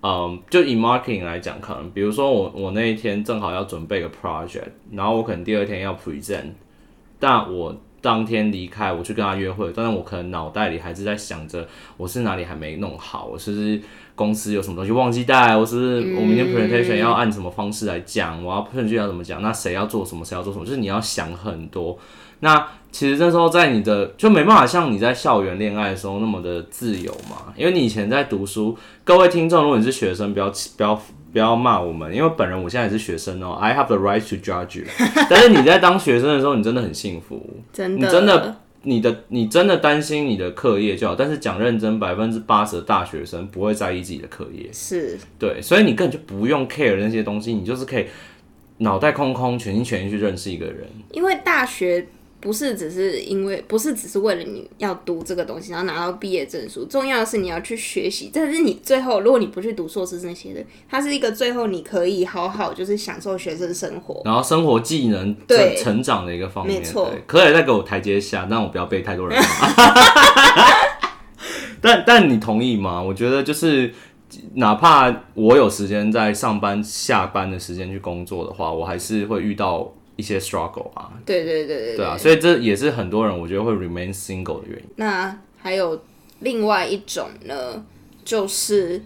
[0.02, 6.52] 嗯，就以 marketing 来讲，可能比如说我我那一天正好要准备个 project，然后我可能第二天要 present，
[7.18, 13.80] 但我当天离开，我去跟他约会，但是我可能脑袋里还是在想着我是哪里还没弄好，我是不是
[14.14, 21.98] 公司有什么东西忘记带，我是不是我明天 presentation 要按什么方式来讲，我要 presentation 要怎么讲，那谁要做什么，谁要做什么，就是你要想很多。
[22.40, 28.78] 那其实那时候在你的就没办法像你在校园恋爱的时候那么的自由嘛，因为你以前在读书。
[29.02, 34.86] 各位听众，如果你是学生，不要不要不要骂我们，因为本人我现在也是学生哦、i have the right to judge you。
[35.28, 48.06] 但是你在当学生的时候，你真的很幸福，真的，你真的你的你真的担心你的课业就好，但是讲认真，百分之八十的大学生不会在意自己的课业，是对，所以你根本就不用 care 那些东西，你就是可以
[48.78, 50.86] 脑袋空空，全心全意去认识一个人。
[51.10, 52.06] 因为大学
[52.40, 58.30] 不是只是因为不是只是为了你要读这个东西，然后拿到毕业证书，重要的是你要去学习。
[58.32, 64.22] 但是你最后，如果你不去读硕士那些的，它是一个最后你可以好好就是享受学生生活。
[64.24, 69.94] 然后生活技能对成成长的一个方面，没错对可以再给我台阶下，但我不要被太多人骂。
[71.80, 73.02] 但但你同意吗？
[73.02, 73.92] 我觉得就是，
[74.54, 84.84] 哪怕我有时间在上班下班的时间去工作的话，我还是会遇到一些 struggle 啊，对对对对对啊，所以这也是很多人我觉得会 remain single 的原因。
[84.96, 86.02] 那还有
[86.40, 87.84] 另外一种呢，
[88.24, 89.00] 就是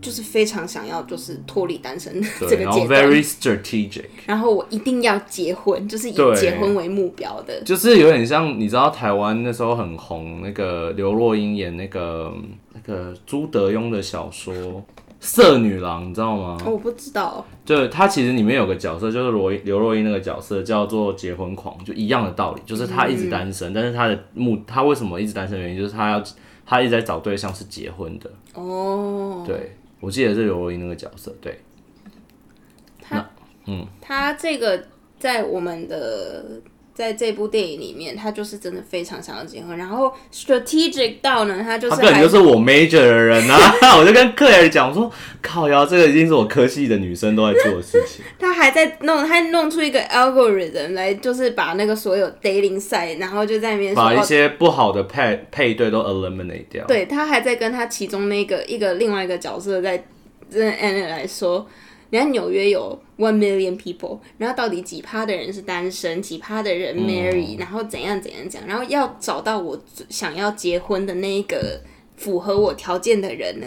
[0.00, 7.60] 就是非常想要就是脱离单身这个阶段，very strategic，然后我一定要结婚，就是以结婚为目标的。
[7.64, 12.32] 就是有点像你知道台湾那时候很红那个刘若英演那个
[12.72, 14.54] 那个朱德庸的小说
[15.18, 16.58] 《色女郎》，你知道吗？
[16.64, 26.22] 哦我不知道，就他其实里面有个角色，就是罗刘若英那个角色叫做结婚狂，就一样的道理，就是他一直单身，但是他的目他为什么一直单身的原因就是他要
[26.64, 28.30] 他一直在找对象是结婚的。
[28.54, 31.58] 哦，对，我记得是刘若英那个角色，对，
[34.00, 34.84] 他这个
[35.18, 36.60] 在我们的
[36.96, 43.58] 在这部电影里面，他就是真的非常想要结婚，然后 strategic 到呢，他就是他根本就是我 major 的人啊！
[44.00, 48.24] 我就跟克莱尔讲说，靠呀，这个已经是我科系的女生都在做的事情。
[48.40, 56.86] 他还在弄，他弄出一个 algorithm 来，就是把那个所有 dating site，然后就在里面，把一哦些不好的配配对都 eliminate 掉。
[56.86, 60.02] 对他还在跟他其中那个一个另外一个角色在
[60.50, 61.66] 跟 Anna 来说，
[62.16, 71.80] 人家纽约有 one million people，然后到底几趴的人是单身，几趴的人 marry，、然后怎样怎样讲，然后要找到我想要结婚的那一个
[72.16, 73.66] 符合我条件的人呢，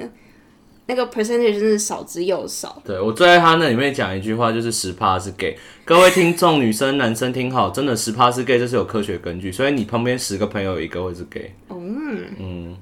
[0.88, 2.82] 那个 percentage 真是少之又少。
[2.84, 5.56] 对我最爱他那里面讲一句话，就是十趴是 gay。
[5.86, 9.52] 各位听众，女生男生听好，真的十趴是 gay，这是有科学根据。
[9.52, 11.54] 所以你旁边十个朋友有一个会是 gay。
[11.70, 12.78] 嗯嗯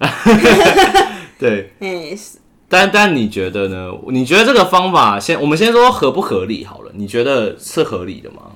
[1.38, 2.16] 对，哎、
[2.68, 3.90] 但但你觉得呢？
[4.08, 6.92] 你觉得这个方法先，我们先说合不合理好了。
[6.94, 8.52] 你觉得是合理的吗？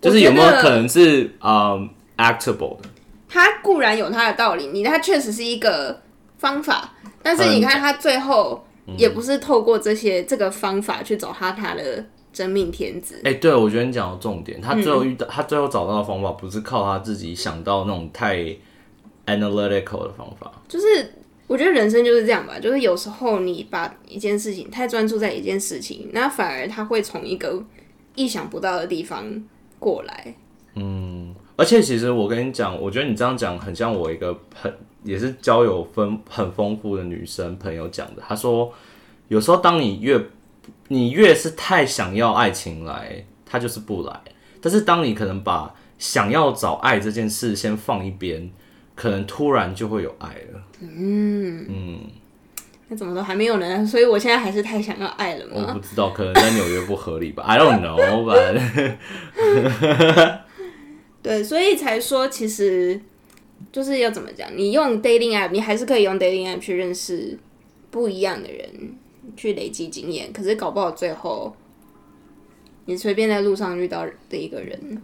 [0.00, 2.88] 就是有没有可能是嗯、actable 的？
[3.28, 6.02] 他固然有他的道理，你他确实是一个
[6.36, 6.92] 方法，
[7.22, 8.66] 但是你看他最后
[8.98, 13.20] 也不是透过这些这个方法去找他他的真命天子。
[13.24, 18.36] 哎、对，我觉得你讲的重点，他最嗯后遇到、他最后找到的方法，不是靠他自己想到那种太
[19.26, 20.52] analytical 的方法。
[20.68, 21.14] 就是
[21.52, 27.62] 我觉得人生就是这样吧，就是有时候你把一件事情太专注在一件事情，那反而他会从一个
[28.14, 29.26] 意想不到的地方
[29.78, 30.34] 过来。
[30.76, 34.72] 嗯而且其实我跟你讲，我觉得你这样讲很像我一个很
[35.04, 38.22] 也是交友丰很丰富的女生朋友讲的。
[38.26, 38.72] 她说，
[39.28, 40.18] 有时候当你越
[40.88, 44.18] 你越是太想要爱情来，它就是不来。
[44.62, 48.50] 但是当你可能把想要找爱这件事先放一边，
[48.94, 50.62] 可能突然就会有爱了。
[50.80, 52.00] 嗯嗯
[52.88, 53.86] 那怎么都还没有呢？
[53.86, 55.66] 所以我现在还是太想要爱了吗？
[55.68, 58.98] 我不知道，可能在纽约不合理吧？I don't know，but
[61.22, 63.00] 对，所以才说其实
[63.70, 67.38] 就是要怎么讲，你用 dating app，你还是可以用 dating app 去认识
[67.90, 68.68] 不一样的人，
[69.36, 70.32] 去累积经验。
[70.32, 71.56] 可是搞不好最后，
[72.86, 75.00] 你随便在路上遇到的一个人，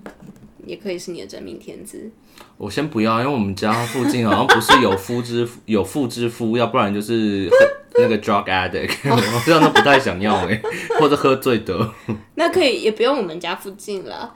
[0.67, 2.11] 也可以是你的真命天子。
[2.57, 7.49] 我先不要，因为我们家附近好像不是有夫之有妇之夫，要不然就是
[7.99, 10.61] 那个 drug addict，我这样都不太想要哎、
[10.99, 11.89] 或者喝醉的。
[12.35, 14.35] 那可以也不用我们家附近了。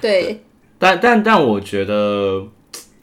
[0.00, 0.42] 对，
[0.78, 2.42] 但但但我觉得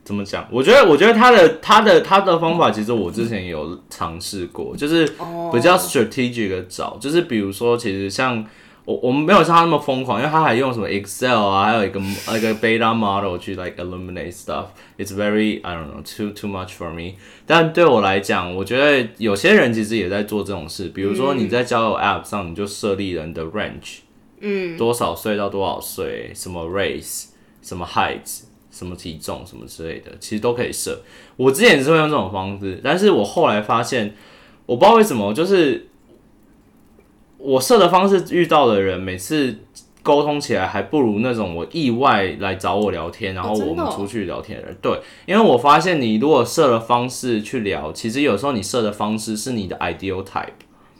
[0.04, 0.48] 怎么讲？
[0.52, 5.06] 我觉得我觉得他的他的他的方法，其实我之前有尝试过，就是
[5.54, 8.44] 比较 strategic 的找，就是比如说，其实像。
[8.84, 14.66] 我我们没有像他那么疯狂，因为他还用什么 Excel 啊，还有一个一个 beta model 去 like eliminate stuff。
[14.98, 17.14] It's very I don't know too too much for me。
[17.46, 24.00] 但对我来讲，我觉得有些人其实也在做这种事，比如说你在交友 App 上，你就设立人的 range，
[24.40, 27.26] 嗯，多少岁到多少岁，什么 race，
[27.62, 28.42] 什么 height，
[28.72, 31.02] 什么体重，什么之类的，其实都可以设。
[31.38, 34.16] 我之前也是会用这种方式，但是我后来发现，
[34.66, 35.88] 我不知道为什么，就是
[37.42, 39.58] 我设的方式遇到的人，每次
[40.04, 44.78] 沟通起来还不如那种我意外来找我聊天，然后我们出去聊天的人。
[44.82, 50.48] 对，因为我发现你如果设了方式去聊，其实有时候你设的方式是你的 ideal type。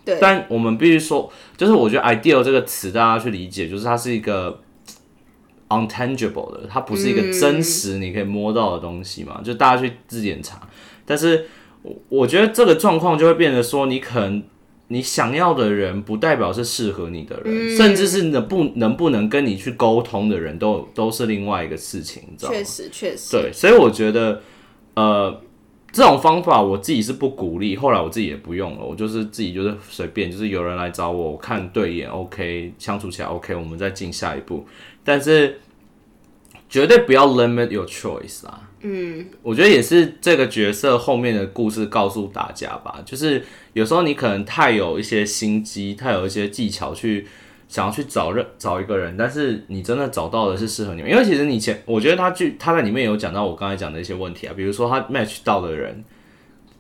[0.04, 4.60] 对但我们必须说，就是我觉得 ideal 这个词，大家去理解，就是它是一个
[5.70, 10.60] untangible 的，它不是一个真实你可以摸到的东西嘛，就大家去字典查。
[11.06, 11.46] 但是
[11.84, 14.42] 我我觉得这个状况就会变得说，你可能
[14.92, 22.64] 你想要的人，不代表是适合你的人，甚至是能不能不能跟你去沟通的人都都是另外一个事情，你知道吗确？
[22.66, 23.32] 实确实。
[23.32, 24.42] 对，所以我觉得，
[24.96, 25.42] 呃，
[25.94, 34.66] 这种方法我自己是不鼓励，后来我自己也不用了，我就是自己就是随便，就是有人来找我，我看对眼 OK，相处起来 OK，我们再进下一步，
[35.06, 35.62] 但是
[36.68, 38.68] 绝对不要 limit your choice 啦。
[38.84, 47.28] 嗯，我觉得也是这个角色后面的故事告诉大家吧，就是有时候你可能太有一些心机，太有一些技巧去
[47.70, 56.04] 想要去找认找一个人，但是你真的找到的是适合你们，因为其实你前我觉得他剧他在里面有讲到我刚才讲的一些问题啊，比如说他 match 到的人，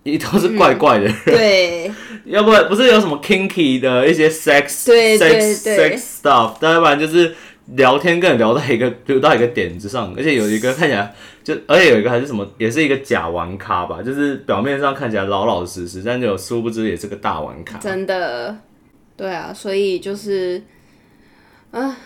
[0.03, 1.91] 一都是怪怪的人，对。
[2.25, 5.97] 要不然不是有什么 kinky 的一些 sex 对对 sex 对。
[5.97, 7.33] sex stuff，但要不然就是
[7.75, 11.13] 聊天跟人聊到一个 聊到一个点子上，而且有一个看起来
[11.43, 17.77] 就，而且有一个还是什么，也是一个假玩咖吧，就是表面上看起来老老实实，但就殊不知也是个大玩咖。
[17.77, 18.57] 真的，
[19.15, 20.61] 对啊，所以就是
[21.71, 21.97] 啊，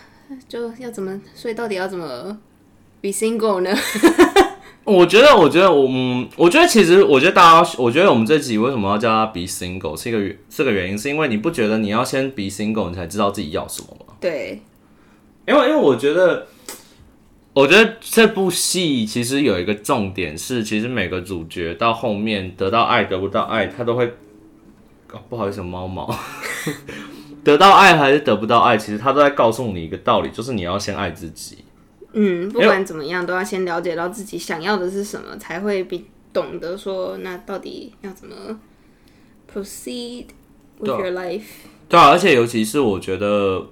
[0.48, 2.38] 就要怎么，所以到底要怎么
[3.00, 3.70] be single 呢？
[4.84, 14.14] 我觉得，我觉得我，嗯，我觉得其实，我觉得大家，我觉得我们这集为什么要叫他 be single，是一个原这个原因，是因为你不觉得你要先 be single，你才知道自己要什么吗？
[14.20, 14.62] 对，
[15.46, 16.46] 因为因为我觉得，
[17.52, 24.06] 我觉得这部戏其实有一个重点是，其实每个主角到后面得到爱得不到爱，他都会，
[25.12, 26.12] 哦、不好意思，猫毛，
[27.44, 31.58] 得到爱还是得不到爱，其实他都在告诉你一个道理，就是你要先爱自己。
[32.12, 38.34] 嗯，不管怎么样，都要先了解到自己想要的是什么，才会比懂得说，那到底要怎么
[39.52, 40.24] proceed
[40.78, 41.42] with 对啊 your life。
[41.88, 43.66] 对啊，而且尤其是我觉得，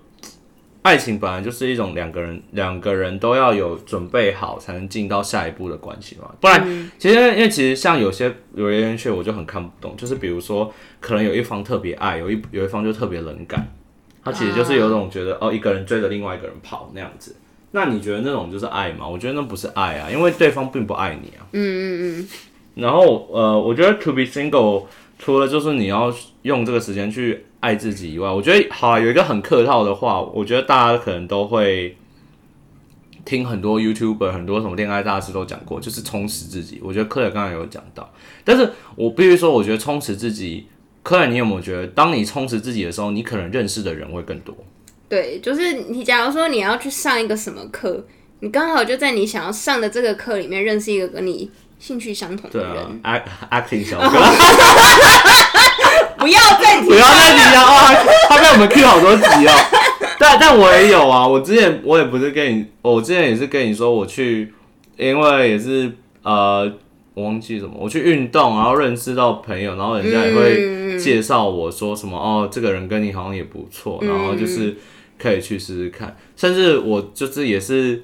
[0.85, 6.31] 爱情本来就是一种两个人两个人都要有准备好才能进到下一步的关系嘛。
[6.43, 10.71] 不然，其实因为其实像有些有些人学我就很看不懂，就是比如说
[11.01, 13.67] 可能有一方特别爱，有一有一方就特别冷感，
[14.23, 17.35] 他其实就是有种觉得、哦一个人追着另外一个人跑那样子。
[17.71, 19.09] 那你觉得那种就是爱吗？
[19.09, 21.49] 我觉得那不是爱啊，因为对方并不爱你啊。
[21.53, 22.29] 嗯嗯嗯，
[22.75, 24.85] 然后呃，我觉得 to be single
[25.25, 31.97] 除了就是你要用这个时间去爱自己以外，我觉得好、啊、有一个很客套的话，我觉得大家可能都会
[33.25, 36.79] 听很多 YouTuber 很多什么恋爱大师都讲过，就是充实自己。
[36.85, 38.13] 我觉得科尔刚才有讲到，
[38.45, 40.67] 但是我必须说，我觉得充实自己，
[41.03, 44.55] 科尔你有没有觉得，当你充实自己的时候，你可能认识的人会更多？
[45.09, 48.05] 对，就是你假如说你要去上一个什么课，
[48.41, 52.63] 你刚好就在你想要上的这个课里面认识一个跟你兴趣相同的对
[53.03, 53.21] 啊
[53.51, 54.09] acting 小哥。
[56.17, 59.53] 不要再提不要再提了哦，他被我们 Q 好多集哦。
[60.19, 64.51] 但但我也有啊，我之前我也不是跟你，我之前也是跟你说我去，
[64.97, 66.73] 因为也是呃，
[67.13, 74.75] 我忘记什么，我去运动，然后认识到朋友，然后人家也会介绍我说什么、哦，这个人跟你好像也不错，然后就是
[75.19, 78.03] 可以去试试看，甚至我就是也是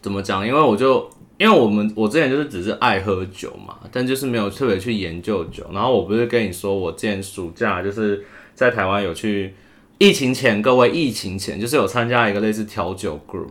[0.00, 1.10] 怎么讲，因为我就。
[1.40, 5.64] 因为我们我之前就是只是爱喝酒嘛，但就是没有特别去研究酒。
[5.72, 8.22] 然后我不是跟你说，我之前暑假就是
[8.54, 9.54] 在台湾有去，
[9.96, 13.46] 疫情前各位疫情前就是有参加一个类似调酒 group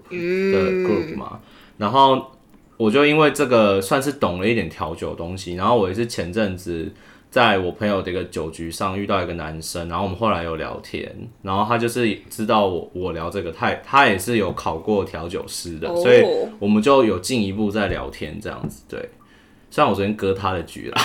[0.51, 1.39] 的 group 嘛。
[1.79, 2.23] 然后
[2.77, 5.55] 我就因为这个算是懂了一点调酒的东西。
[5.55, 6.93] 然后我也是前阵子
[7.29, 16.23] 在我朋友的一个酒局上遇到一个男生，然后我们后来有聊天，然后他就是知道我我聊这个，他他也是有考过调酒师的，哦所以
[16.57, 18.83] 我们就有进一步在聊天这样子。
[18.87, 19.09] 对，
[19.69, 20.97] 虽然我昨天割他的局了，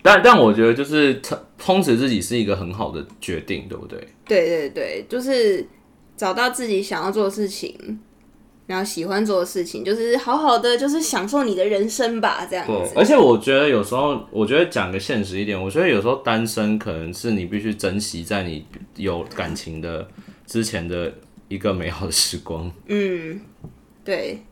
[0.00, 3.98] 但但我觉得就是充充实自己是一个很好的决定，对不对？
[4.26, 5.66] 对对对，就是
[6.16, 7.98] 找到自己想要做的事情，
[8.66, 12.92] 然后喜欢做的事情，就是好好的，就是享受你的人生吧，这样对，子。
[12.96, 20.08] 而且我觉得有时候，我觉得讲个现实一点，我觉得有时候单身可能是你必须珍惜在你有感情的
[20.46, 21.12] 之前的
[21.48, 23.40] 一个美好的时光，嗯，
[24.02, 24.42] 对，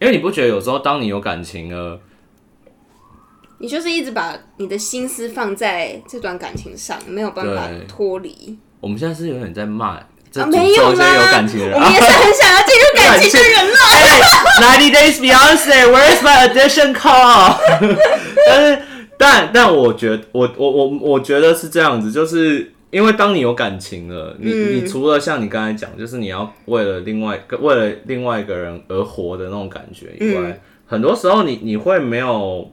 [0.00, 1.98] 因为你不觉得有时候当你有感情了，
[3.58, 8.58] 你就是一直把你的心思放在这段感情上，没有办法脱离。
[8.80, 9.98] 我们现在是有点在骂，
[10.44, 13.78] 没有咒一些，有感情的人我们也是很想要进入感情的人了。
[13.96, 17.56] 哎，Ninety Days Beyonce，Where's my audition call？
[18.46, 18.78] 但是，
[19.16, 32.70] 但但我觉得，我我我我觉得是这样子，就是因为当你有感情了，你、嗯你除了像你刚才讲，就是你要为了另外为了另外一个人而活的那种感觉以外，嗯很多时候你你会没有。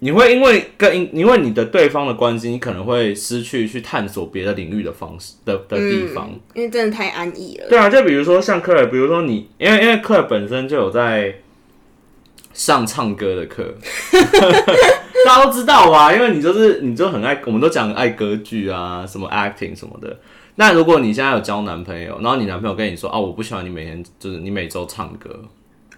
[0.00, 6.28] 你会因为跟因为你的对方的关系，你可能会失去去探索别的领域的方式的的地方。
[6.30, 7.66] 嗯，因为真的太安逸了。
[7.68, 11.36] 对啊，就比如说像克尔，比如说你，因为因为克尔本身就有在
[12.52, 13.74] 上唱歌的课，
[15.24, 20.18] 大家都知道啊，因为你就是你就很爱，我们都讲爱歌剧啊，什么 acting 什么的。
[20.56, 25.38] 那如果你现在有交男朋友，然后你男朋友跟你说啊，我不喜欢你每天就是你每周唱歌，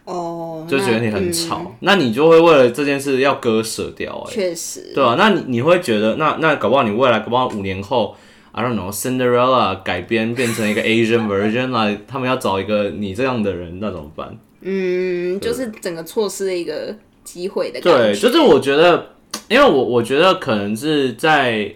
[0.09, 1.73] 哦，就觉得你很那吵，嗯。
[1.81, 8.17] 那你就会为了这件事要割舍掉、哎，确实，对啊，那你你会觉得，那那搞不好你未来搞不好五年后
[8.53, 14.35] ，I don't know Cinderella 改编变成一个 Asian version 来，他们要找一个你这样的人，那怎么办？
[14.63, 17.99] 嗯，就是整个错失了一个机会的感觉。
[17.99, 19.11] 对，就是我觉得，
[19.49, 21.71] 因为我我觉得可能是在，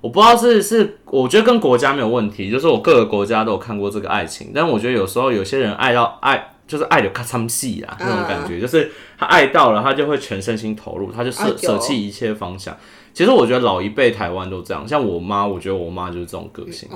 [0.00, 12.76] 我不知道是是，我觉得跟国家没有问题，就是我各个国家都有看过这个爱情，但我觉得有时候有些人爱到爱就是爱的咔嚓戏啦那种感觉，就是他爱到了，他就会全身心投入，他就舍舍弃一切方向。
[13.12, 16.88] 其实我觉得老一辈台湾都这样，像我妈，我觉得我妈就是这种个性。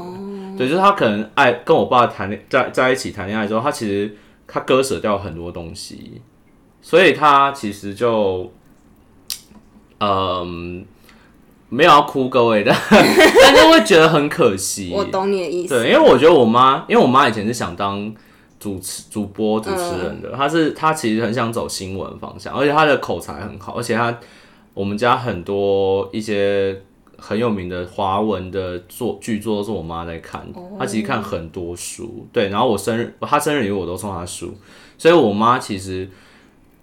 [0.56, 4.16] 对，就是她可能爱跟我爸谈恋在在一起谈恋爱之后，她其实
[4.46, 6.20] 她割舍掉很多东西，
[6.82, 8.50] 所以她其实就，
[10.00, 10.84] 嗯，
[11.68, 14.90] 没有要哭各位的， 但是会觉得很可惜。
[14.92, 15.74] 我懂你的意思。
[15.78, 18.12] 对，因为我觉得我妈，因为我妈以前是想当
[18.58, 24.18] 主持、主播、主持人嗯的，他是他其实很想走新闻方向，而且他的口才很好，而且他
[24.74, 26.80] 我们家很多一些
[27.16, 30.46] 很有名的华文的作剧作都是我妈在看，
[30.78, 34.54] 她其实看很多书，对，然后我生日他生日礼物我都送他书，
[34.96, 36.08] 所以我妈其实。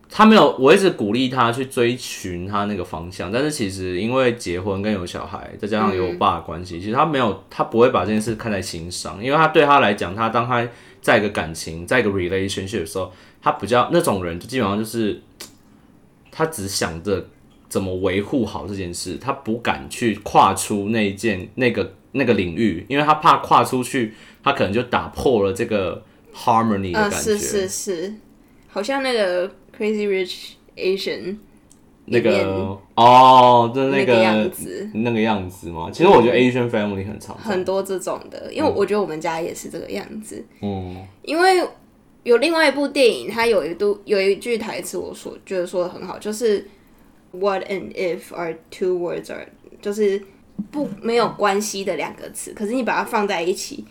[0.07, 10.65] 她没有，我一直鼓励她去追寻她那个方向，但是其实因为结婚跟有小孩，再加上有我爸的关系，其实她没有，她不会把这件事看在心上，因为她对她来讲，她当她
[11.05, 15.21] 在一个感情，在一个 relationship 的时候，他比较那种人，就基本上就是
[16.31, 17.27] 他只想着
[17.69, 26.03] 怎么维护好这件事，他不敢去跨出那一件那个那个领域，因为他怕跨出去，他可能就打破了这个
[26.33, 27.17] harmony 的，感觉。
[27.17, 28.13] 是是是，
[28.67, 29.47] 好像那个
[29.77, 31.37] Crazy Rich Asian
[32.05, 35.89] 那个哦，就是那那个样子那个样子吗？
[35.91, 40.45] 其实我觉得 Asian family 很常见很多这种的，因为我觉得我们家也是这个样子。
[40.61, 41.67] 嗯，因为
[42.23, 46.67] 有另外一部电影，它有一度有一句台词，我说觉得说的很好，就是
[47.31, 49.47] "What and if are two words are"，
[49.81, 50.21] 就是
[50.71, 53.83] 不没有关系的两个词，可是你把它放在一起，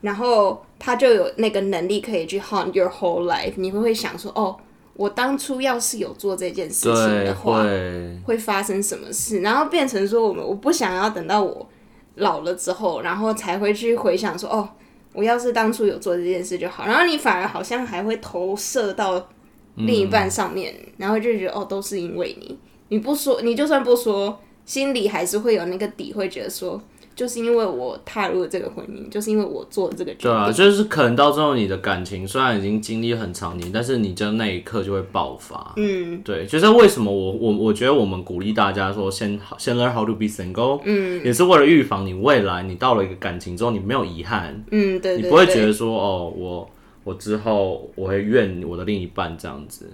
[0.00, 3.54] 然后它就有那个能力可以去 haunt your whole life。
[3.56, 4.56] 你会会想说，哦，
[4.94, 11.68] 我当初要是有做这件事情，的话，会，会发生什么事，然后变成说我们我不想要等到我
[12.16, 14.68] 老了之后，然后才会去回想说哦，
[15.12, 19.28] 我要是当初有做这件事就好，然后你反而好像还会投射到
[19.76, 26.82] 另一半上面，然后就觉得哦都是因为你，你不说你就算不说，心里还是会有那个底，会觉得说
[27.16, 35.74] 就是因为我踏入了这个婚姻，就是因为我做了这个决对啊，就是可能到最后你的感情虽然已经经历很长年，但是你就那一刻就会爆发。
[35.76, 46.70] 嗯，对，就是为什么我我我觉得我们鼓励大家说先好先 learn how to be single，嗯，也是为了预防你未来你到了一个感情之后你没有遗憾，嗯，对对你不会觉得说哦，我
[47.04, 49.90] 我之后我会怨我的另一半这样子。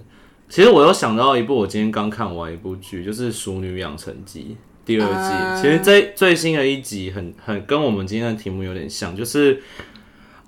[0.49, 4.57] 其实我又想到一部我今天刚看完一部剧，就是《熟女养成记》
[4.87, 5.15] 第二季。
[5.15, 9.61] 啊其实这最新的一集很很跟我们今天的题目有点像，就是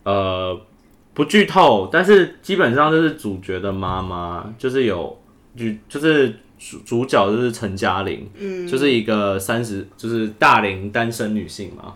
[0.05, 0.59] 呃
[1.12, 5.20] 不剧透，但是基本上就是主角的妈妈就是有
[5.57, 11.95] 就就是主主角就是陈嘉玲，嗯，就是一个三十就是大龄单身女性嘛。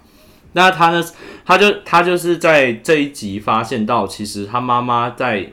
[0.55, 1.03] 那她呢，
[1.45, 5.51] 她就她就是在这一集发现到，其实她妈妈在，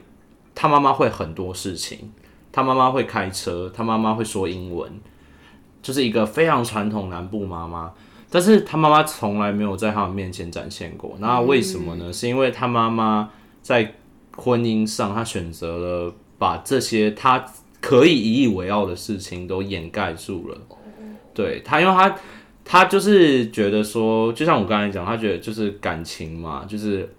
[0.53, 2.11] 她妈妈会很多事情，
[2.51, 4.91] 她妈妈会开车，她妈妈会说英文，
[5.82, 7.91] 就是一个非常传统南部妈妈。
[8.32, 11.15] 但是她妈妈从来没有在他们面前展现过。
[11.19, 12.13] 那为什么呢？
[12.13, 13.95] 是因为她妈妈在
[14.36, 17.43] 婚姻上，她选择了把这些她
[17.82, 20.57] 可以引以为傲的事情都掩盖住了。
[21.34, 22.15] 对她，因为她
[22.63, 27.11] 她就是觉得说，就像我刚才讲，她觉得就是感情嘛，就是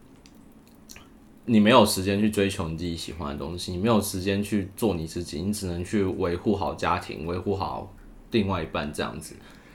[1.46, 7.92] 你没有时间去追求你自己喜欢的东西，你没有时间去做你自己，你只能去维护好家庭，维护好
[8.30, 9.34] 另外一半这样子。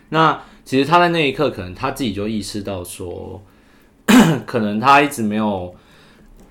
[0.09, 3.41] 那其实他在那一刻，可能他自己就意识到说，
[4.45, 5.75] 可能他一直没有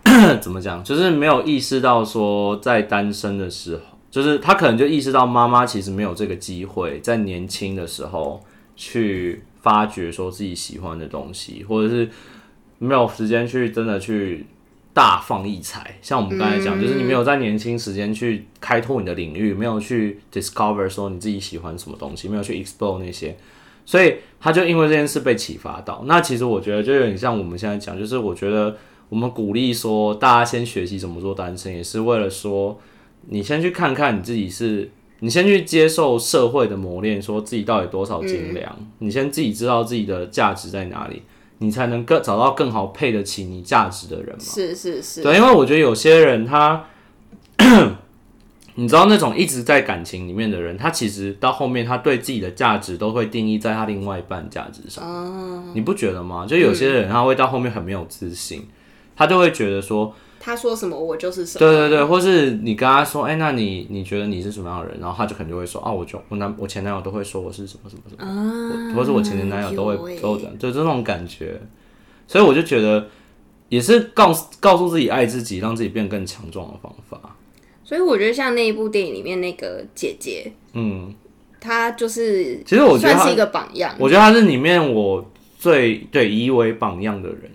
[0.40, 8.42] 怎么讲，就是没有意识到说，在单身的时候，就是他可能就意识到妈妈其实没有这个机会，在年轻的时候
[8.76, 12.08] 去发掘说自己喜欢的东西，或者是
[12.78, 14.44] 没有时间去真的去
[14.94, 15.98] 大放异彩。
[16.00, 23.36] 像我们刚才讲，就是你没有在年轻时间去开拓你的领域，没有去 discover 说你自己喜欢什么东西，没有去 explore 那些。
[23.84, 26.02] 所以他就因为这件事被启发到。
[26.06, 28.74] 那其实我觉得就有点像我们现在讲，就是我觉得
[29.10, 32.80] 我们鼓励说大家先学习怎么做单身，也是为了说
[33.28, 41.22] 你先去看看你自己是，你先去接受社会的磨练，说自己到底多少斤两，你先自己知道自己的价值在哪里，
[41.64, 44.44] 你才能更找到更好配得起你价值的人嘛。
[44.44, 46.84] 是是是，对，因为我觉得有些人他，
[48.76, 55.72] 你知道那种一直在感情里面的人，他其实到后面他对自己的价值都会定义在他另外一半价值上。
[55.74, 56.44] 你不觉得吗？
[56.46, 58.66] 就有些人他会到后面很没有自信，
[59.16, 65.00] 他就会觉得说，他说什么我就是什么，对对对，或是你跟他说，哎、那你你觉得你是什么样的人？
[65.00, 71.58] 然后他就可能就会说，啊，我就我男我前男友都会说我是什么什么什么，啊，或是我前前男友都会都这样，就这种感觉。
[72.28, 73.08] 所以我就觉得，
[73.70, 77.36] 也是告诉告诉自己爱自己，让自己变更强壮的方法。
[77.82, 81.14] 所以我觉得像那一部电影里面那个姐姐，嗯，
[81.58, 83.94] 她就是其实我觉得她算是一个榜样。
[83.98, 85.24] 我觉得她是里面我
[85.58, 87.50] 最对以为榜样的人。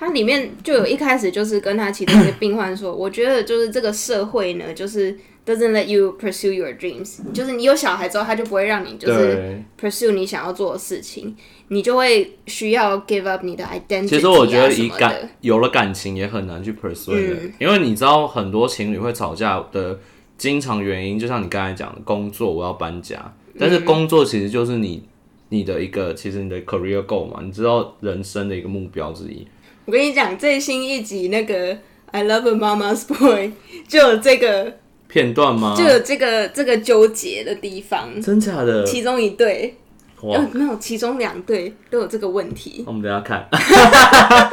[0.00, 11.36] 它里面就有一开始就是跟他其中一个病患说，我觉得就是这个社会呢，就是 doesn't let you pursue your dreams，就是你有小孩之后，他就不会让你就是，pursue 你想要做的事情，
[11.68, 15.28] 你就会需要 give up 你的 identity 其实我觉啊得以感。
[15.42, 19.98] 有了感情也很难去 pursue 人，嗯因为你知道很多情侣会吵架的
[20.38, 25.02] 经常原因，就像你刚才讲的，工作我要搬家，但是工作其实就是你
[25.50, 29.46] 你的一个其实你的 career goal 嘛，你知道人生的一个目标之一。
[29.86, 31.76] 我跟你讲，最新一集那个
[32.12, 33.52] I Love a Mama's Boy
[33.88, 34.78] 就有这个
[35.08, 35.74] 片段吗？
[35.76, 38.84] 就有这个这个纠结的地方，真假的？
[38.84, 39.76] 其中一对
[40.22, 42.84] 哇呃，没有，其中两对都有这个问题。
[42.86, 43.48] 我们等下看。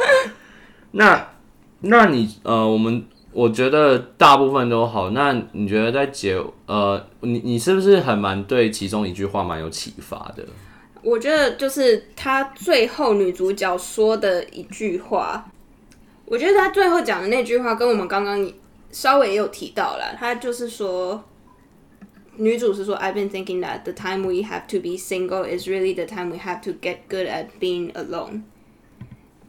[0.92, 1.28] 那
[1.82, 5.10] 那你呃，我们我觉得大部分都好。
[5.10, 10.42] 那你觉得在结呃，你你是不是很蛮对其中一句话蛮有启发的？
[11.02, 15.50] 我觉得就是她最后女主角说的一句话，
[16.24, 18.52] 我觉得她最后讲的那句话跟我们刚刚
[18.90, 21.24] 稍微也有提到了，她就是说。
[22.40, 26.38] 女主是说，I've been thinking that the time we have to be single is really the time we
[26.38, 28.42] have to get good at being alone。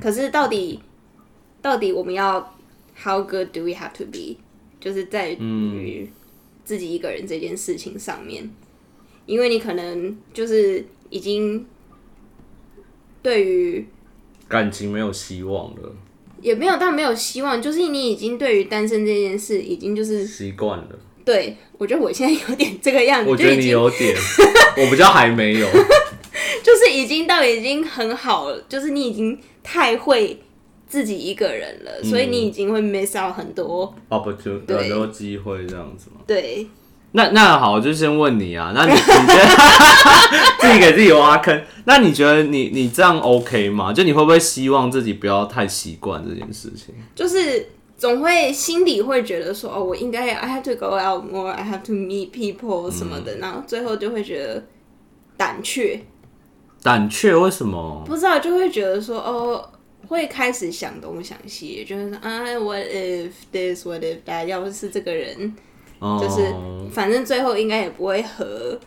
[0.02, 0.80] 可是到底，
[1.62, 2.56] 到底我们要
[3.00, 4.38] how good do we have to be？
[4.80, 6.10] 就是在于
[6.66, 8.50] 自己一个人这件事情上面，
[9.28, 11.66] 因为你可能就是已经
[13.22, 13.88] 对于
[14.48, 15.96] 感情没有希望了，
[16.42, 21.00] 也没有到没有希望，就是你已经对于单身这件事已经就是习惯了。
[21.26, 24.16] 对我觉得我现在有点这个样子，我觉得你有点，
[24.78, 25.68] 我比较还没有。
[26.64, 30.42] 就是已经到已经很好了，就是你已经太会
[30.88, 33.94] 自己一个人了，所以你已经会 miss out 很多。
[34.10, 36.22] opportunity 很多机会这样子吗？
[36.26, 36.68] 对，
[37.12, 39.46] 那那好，我就先问你啊，那你你觉得
[40.62, 41.62] 自己给自己挖坑？
[41.86, 43.92] 那你觉得你你这样 OK 吗？
[43.92, 46.94] 就你会不会希望自己不要太习惯这件事情？
[47.16, 54.64] 就是总会心里会觉得说，哦，我应该 I have to go out more, I have to meet people 什么的，然后最后就会觉得
[55.36, 56.06] 胆怯，
[56.84, 58.04] 胆怯为什么？
[58.06, 59.70] 不知道就会觉得说，哦。
[60.08, 64.46] 会开始想东想西，就是说啊，what if this, what if that？
[64.46, 65.54] 要不是这个人，
[66.00, 66.54] 哦就是
[66.92, 68.78] 反正最后应该也不会合，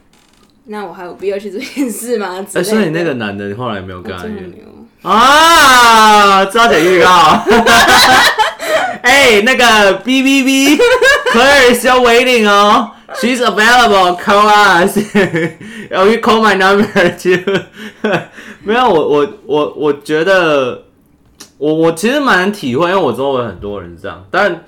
[0.64, 2.44] 那我还有必要去这件事吗？
[2.48, 5.10] 之哎、所以那个男的你后来没有跟他约真的没有。
[5.10, 6.44] 啊？
[6.46, 7.08] 招姐预告。
[9.02, 10.78] 哎、那个 B B B
[11.32, 14.16] Claire is still waiting 哦，She's available.
[14.16, 14.96] Call us.
[15.94, 16.86] Oh, you call my number
[17.18, 17.36] too.
[18.64, 20.84] 没有，我我我我觉得，
[21.58, 24.64] 我我其实蛮能体会，因为我周围很多人这样，但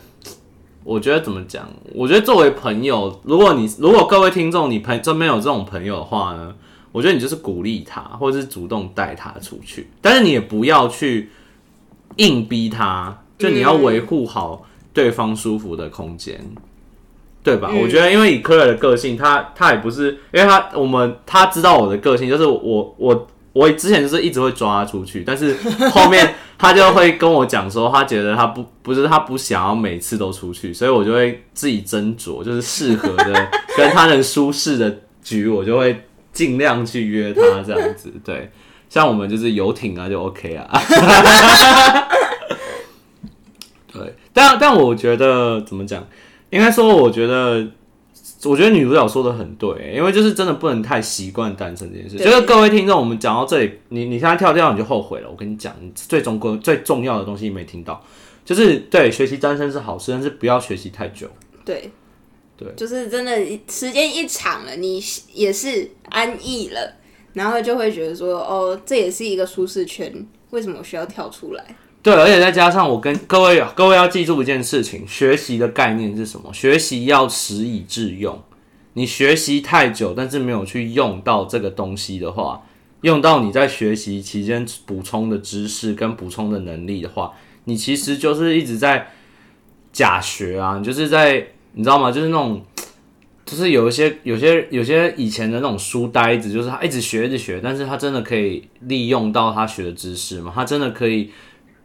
[0.84, 1.68] 我觉得怎么讲？
[1.92, 6.54] 我觉得作为朋友，如果你如果各位听众你朋身边有这种朋友的话呢，
[6.92, 11.30] 我觉得你就是鼓励他，或者是主动带他出去，但是你也不要去
[12.16, 16.40] 硬逼他，就你要维护好对方舒服的空间。
[17.42, 17.70] 对吧？
[17.74, 25.54] 我觉得，因为以科尔的个性，他他也不是，因为他我们他知道我的个性，就是我我我之前就是一直会抓他出去，但是
[25.90, 38.12] 后面他就会跟我讲说，他觉得他不不是他不想要每次都出去，所以我就会自己斟酌，就是适合的跟他人舒适的局，我就会尽量去约他这样子。
[38.24, 38.50] 对，
[38.88, 40.68] 像我们就是游艇啊，就 OK 啊。
[43.92, 46.04] 对，但但我觉得怎么讲？
[46.50, 47.66] 应该说，我觉得，
[48.46, 52.16] 我觉得女主角说的很对，因为就是真的不能太习惯单身这件事。
[52.16, 55.30] 对就是各位听众，我们讲到这里，你你现在跳掉你就后悔了。
[55.30, 58.04] 我跟你讲，你最终归最重要的东西你没听到，
[58.44, 61.28] 就是对学习单身是好事，但是不要学习太久。
[61.64, 61.90] 对，
[62.56, 63.32] 对就是真的
[63.68, 66.94] 时间一长了，你也是安逸了，
[67.32, 71.64] 然后就会觉得说，哦，这也是一个舒适圈，为什么我需要跳出来？
[72.04, 76.52] 对，而且再加上我跟各位各位要记住一件事情，学习的概念是什么？
[76.52, 78.38] 学习要时以致用。
[78.92, 82.62] 你学习太久，但是没有去用到这个东西的话，
[83.00, 87.32] 用到你在学习期间补充的知识跟补充的能力的话，
[87.64, 89.08] 你其实就是一直在
[89.90, 92.12] 假学啊，你就是在你知道吗？
[92.12, 92.62] 就是那种。
[93.46, 100.50] 就是有一些、有些、有些以前的那种书呆子，就是他一直学、一直学，但是他真的可以利用到他学的知识吗？
[100.54, 101.30] 他真的可以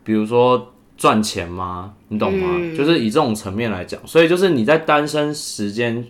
[0.10, 1.94] 比如说赚钱吗？
[2.08, 2.76] 你懂吗？
[2.76, 6.04] 就是以这种层面来讲，所以就是你在单身时间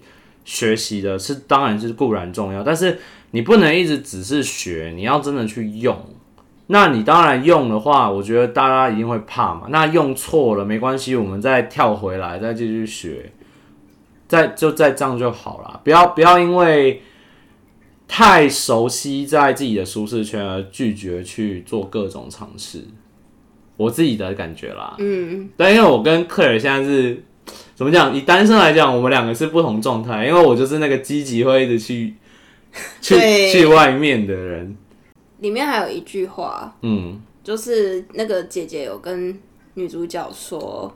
[0.46, 2.98] 学习的是当然是固然重要，但是
[3.32, 6.00] 你不能一直只是学，你要真的去用，
[6.68, 9.68] 那你当然用的话，我觉得大家一定会怕嘛。
[9.68, 13.34] 那用错了没关系，我们再跳回来，再继续学，
[14.30, 15.82] 再就再这样就好了。
[15.84, 17.02] 不要不要因为
[18.08, 22.86] 太熟悉在自己的舒适圈而拒绝去做各种尝试。
[23.80, 27.24] 我自己的感觉啦，嗯，但因为我跟克尔现在是
[27.76, 28.14] 怎么讲？
[28.14, 30.28] 以单身来讲，我们两个是不同状态。
[30.28, 32.14] 因为我就是那个积极会一直去
[33.00, 33.16] 去
[33.50, 34.76] 去外面的人，
[35.40, 39.40] 里面还有一句话，嗯，就是那个姐姐有跟
[39.76, 40.94] 女主角说，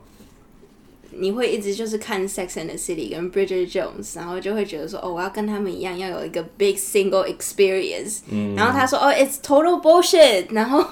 [1.18, 8.20] 你会一直就是看《Sex and the City》跟《Bridget Jones》，然后就会觉得说，哦，我要跟他们一样，要有一个 big single experience。
[8.56, 10.46] 然后他说，哦，it's total bullshit。
[10.52, 10.80] 然后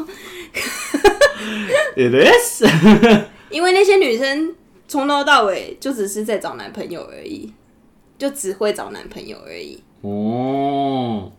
[1.96, 2.62] It is，
[3.50, 4.54] 因为那些女生
[4.86, 7.52] 从头到尾就只是在找男朋友而已，
[8.18, 9.82] 就只会找男朋友而已。
[10.02, 11.32] 哦，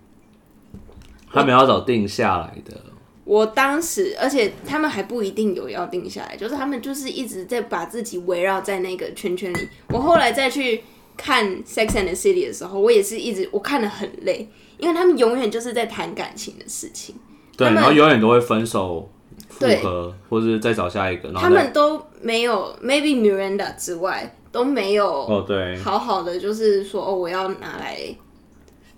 [1.31, 2.77] 他们要找定下来的，
[3.25, 9.69] 我当时，而且他们还不一定有要定下来，就是他们就是一直在把自己围绕在那个圈圈里。
[9.89, 10.83] 我后来再去
[11.15, 17.15] 看《Sex and the City》的时候，我也是一直我看的很累，因为他们永远就是在谈感情的事情，
[17.55, 19.09] 对，然后永远都会分手、
[19.47, 19.81] 复对。
[19.81, 27.97] 合，或者是再找下一个，他们都没有 maybe Miranda 之外都没有哦，对，好好的，就是说哦，我要拿来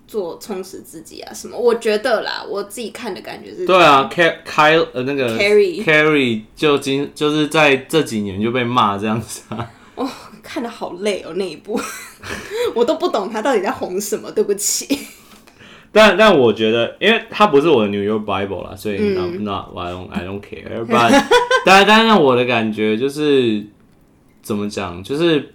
[0.06, 1.58] 做充实自己啊什么。
[1.58, 10.08] 我觉得啦，我自己看的感觉是，对啊，开开呃那个 Carrie Carrie 就今就是在这几年就被骂这样子啊， 哦，
[10.42, 11.80] 看的好累哦那一部，
[12.74, 14.98] 我都不懂他到底在红什么，对不起。
[15.92, 20.84] 但但我觉得，因为他不是我的 New York Bible 啦，所以嗯 not I don't I don't care。
[20.84, 21.24] But
[21.64, 23.64] 但但让我的感觉就是
[24.42, 25.54] 怎么讲，就是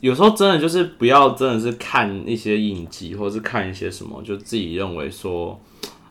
[0.00, 5.60] 有时候真的就是不要真的是看一些影集，或是看一些什么，就自己认为说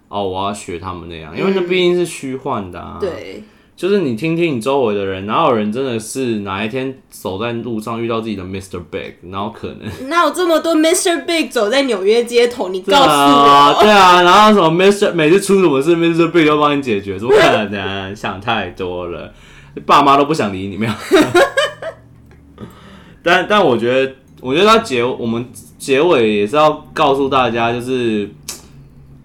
[0.08, 3.44] 哦我要学他们那样，因为那毕竟是虚幻的啊。，对，
[3.76, 8.80] 就是你听听你周围的人，哪有人真的是哪一天走在路上遇到自己的 Mr.
[8.92, 9.90] Big，然后可能。
[10.10, 11.26] 哪有这么多 Mr.
[11.26, 12.70] Big 走在纽约街头？
[12.70, 15.14] 你告诉啊，我，对啊，然后什么 Mr.
[15.14, 16.30] 每次出什么事，Mr.
[16.30, 18.16] Big 都帮你解决，怎么可能？
[18.16, 19.34] 想太多了，
[19.86, 20.94] 爸妈都不想理你，没有。
[23.30, 25.46] 但但我觉得，我觉得他结我们
[25.78, 28.30] 结尾也是要告诉大家，就是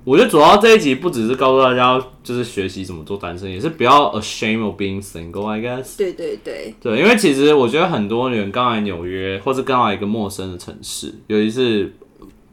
[0.04, 5.96] 我觉得主要这一集不只是告诉大家，就是学习怎么做单身，也是不要 ashamed of being single，I guess。
[5.96, 11.84] 对对对，对，因为其实我觉得很多人刚来纽约，或是刚来一个陌生的城市，尤其是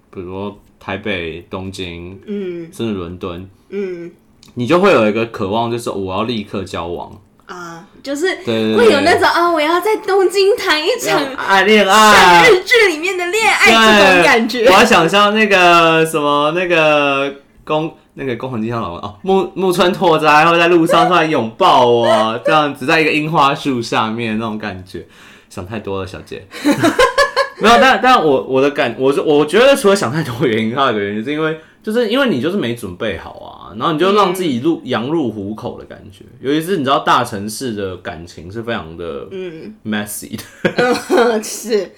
[0.09, 2.69] 比如说台北、东京，嗯。
[2.71, 4.11] 甚至伦敦，嗯。
[4.55, 14.71] 你就会有一个渴望，就是我要立刻交往，啊，就是会有那种啊，我要在东京谈一场爱恋像爱，日剧里面的恋爱这种感觉我。
[14.71, 17.33] 要想象那个什么那个
[17.63, 25.05] 宫那个宫本金香老公哦，木木村拓哉会在路上突然拥抱我，这样子在一个樱花树下面那种感觉，
[25.49, 26.45] 想太多了，小姐。
[27.61, 41.91] 没有，但但我我的感，我是我觉得除了想太多原因，还有一个原因是因为就是因为你就是没准备好啊，然后你就让自己入羊入虎口的感觉，尤其是你知道大城市的感情是非常的嗯，messy 的， 是，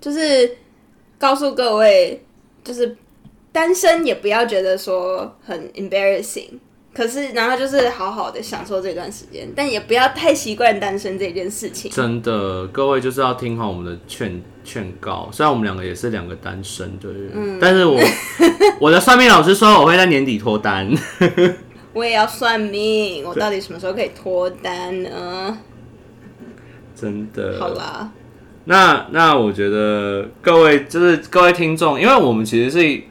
[0.00, 0.56] 就是
[1.18, 2.24] 告诉各位，
[2.62, 2.96] 就是
[3.52, 6.50] 单身也不要觉得说很 embarrassing，
[6.94, 11.90] 可是然后就是好好的享受这段时间，但也不要太习惯单身这件事情。
[11.90, 15.28] 真的，各位就是要听好我们的劝劝告。
[15.32, 18.00] 虽然我们两个也是两个单身的人，但是我
[18.80, 20.90] 我的算命老师说我会在年底脱单。
[21.94, 25.58] 我也要算命，我到底什么时候可以脱单呢？
[26.94, 28.10] 真的，好啦，
[28.64, 33.02] 那那我觉得各位就是各位听众，因为我们其实是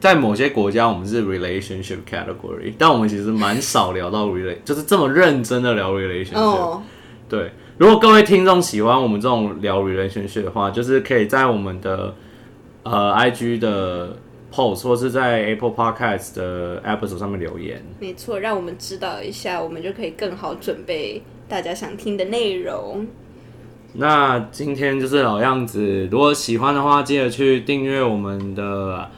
[0.00, 6.38] 在某些国家我们是 relationship category，但我们其实蛮少聊到 relate，就是这么认真的聊 relationship。
[6.38, 6.82] 哦，
[7.28, 12.14] 对，如果各位听众喜欢我们这种聊 relationship 的话，就是可以在我们的
[12.82, 14.16] 呃 IG 的
[14.52, 17.82] post 或是在 Apple Podcast 的 episode 上面留言。
[18.00, 23.06] 没错，让我们知道一下，我们就可以更好准备大家想听的内容。
[23.98, 29.08] 那今天就是老样子，如果喜欢的话，记得去订阅我们的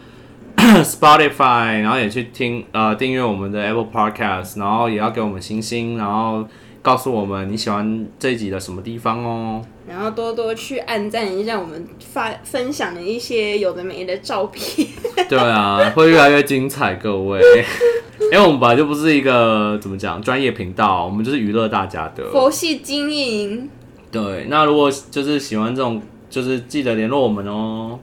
[0.84, 6.46] Spotify，然后也去听呃订阅我们的 Apple Podcast，然后也要给我们星星，然后
[6.82, 9.62] 告诉我们你喜欢这一集的什么地方哦。
[9.88, 14.86] 然后多多去按赞一下我们发分享的一些有的没的照片。
[15.28, 17.40] 对啊，会越来越精彩，各位。
[18.32, 22.30] 因为我们本来就不是一个怎么讲专业频道，我们就是娱乐大家的。
[22.30, 23.70] 佛系经营。
[24.10, 27.98] 对，那如果就是喜欢这种，就是记得联络我们哦。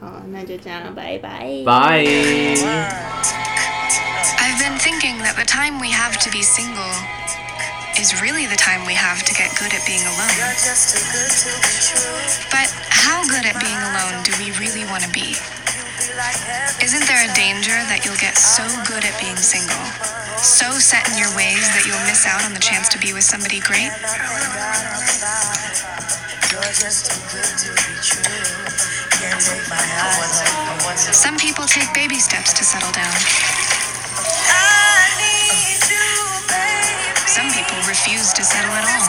[0.00, 1.62] 好，那就这样了，拜拜。
[1.64, 2.04] 拜。
[4.38, 6.94] I've been thinking that The time we have to be single
[7.98, 10.34] is really the time we have to get good at being alone.
[12.50, 15.34] But how good at being alone do we really want to be?
[16.82, 19.84] Isn't there a danger that you'll get so good at being single,
[20.38, 23.24] so set in your ways that you'll miss out on the chance to be with
[23.24, 23.90] somebody great?
[31.11, 33.11] Some people take baby steps to settle down.
[37.25, 39.01] Some people refuse to settle at all.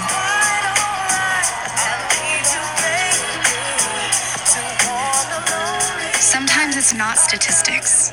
[6.19, 8.11] Sometimes it's not statistics.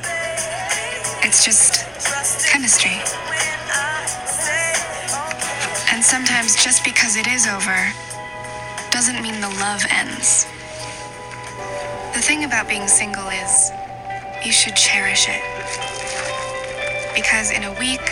[1.24, 1.86] It's just
[2.46, 3.00] chemistry.
[5.90, 7.94] And sometimes just because it is over
[8.98, 10.44] doesn't mean the love ends.
[12.14, 13.70] The thing about being single is
[14.44, 15.40] you should cherish it.
[17.14, 18.02] Because in a week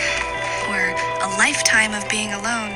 [0.70, 0.94] or
[1.26, 2.70] a lifetime of being alone,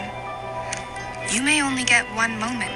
[1.31, 2.75] you may only get one moment.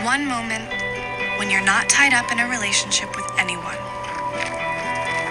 [0.00, 0.64] One moment
[1.36, 3.76] when you're not tied up in a relationship with anyone.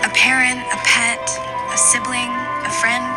[0.06, 1.26] A parent, a pet,
[1.74, 3.13] a sibling, a friend.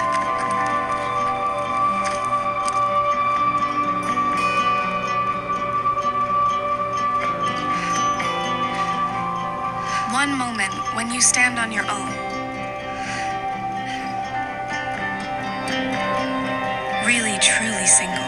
[11.16, 12.10] You stand on your own.
[17.06, 18.25] Really, truly single.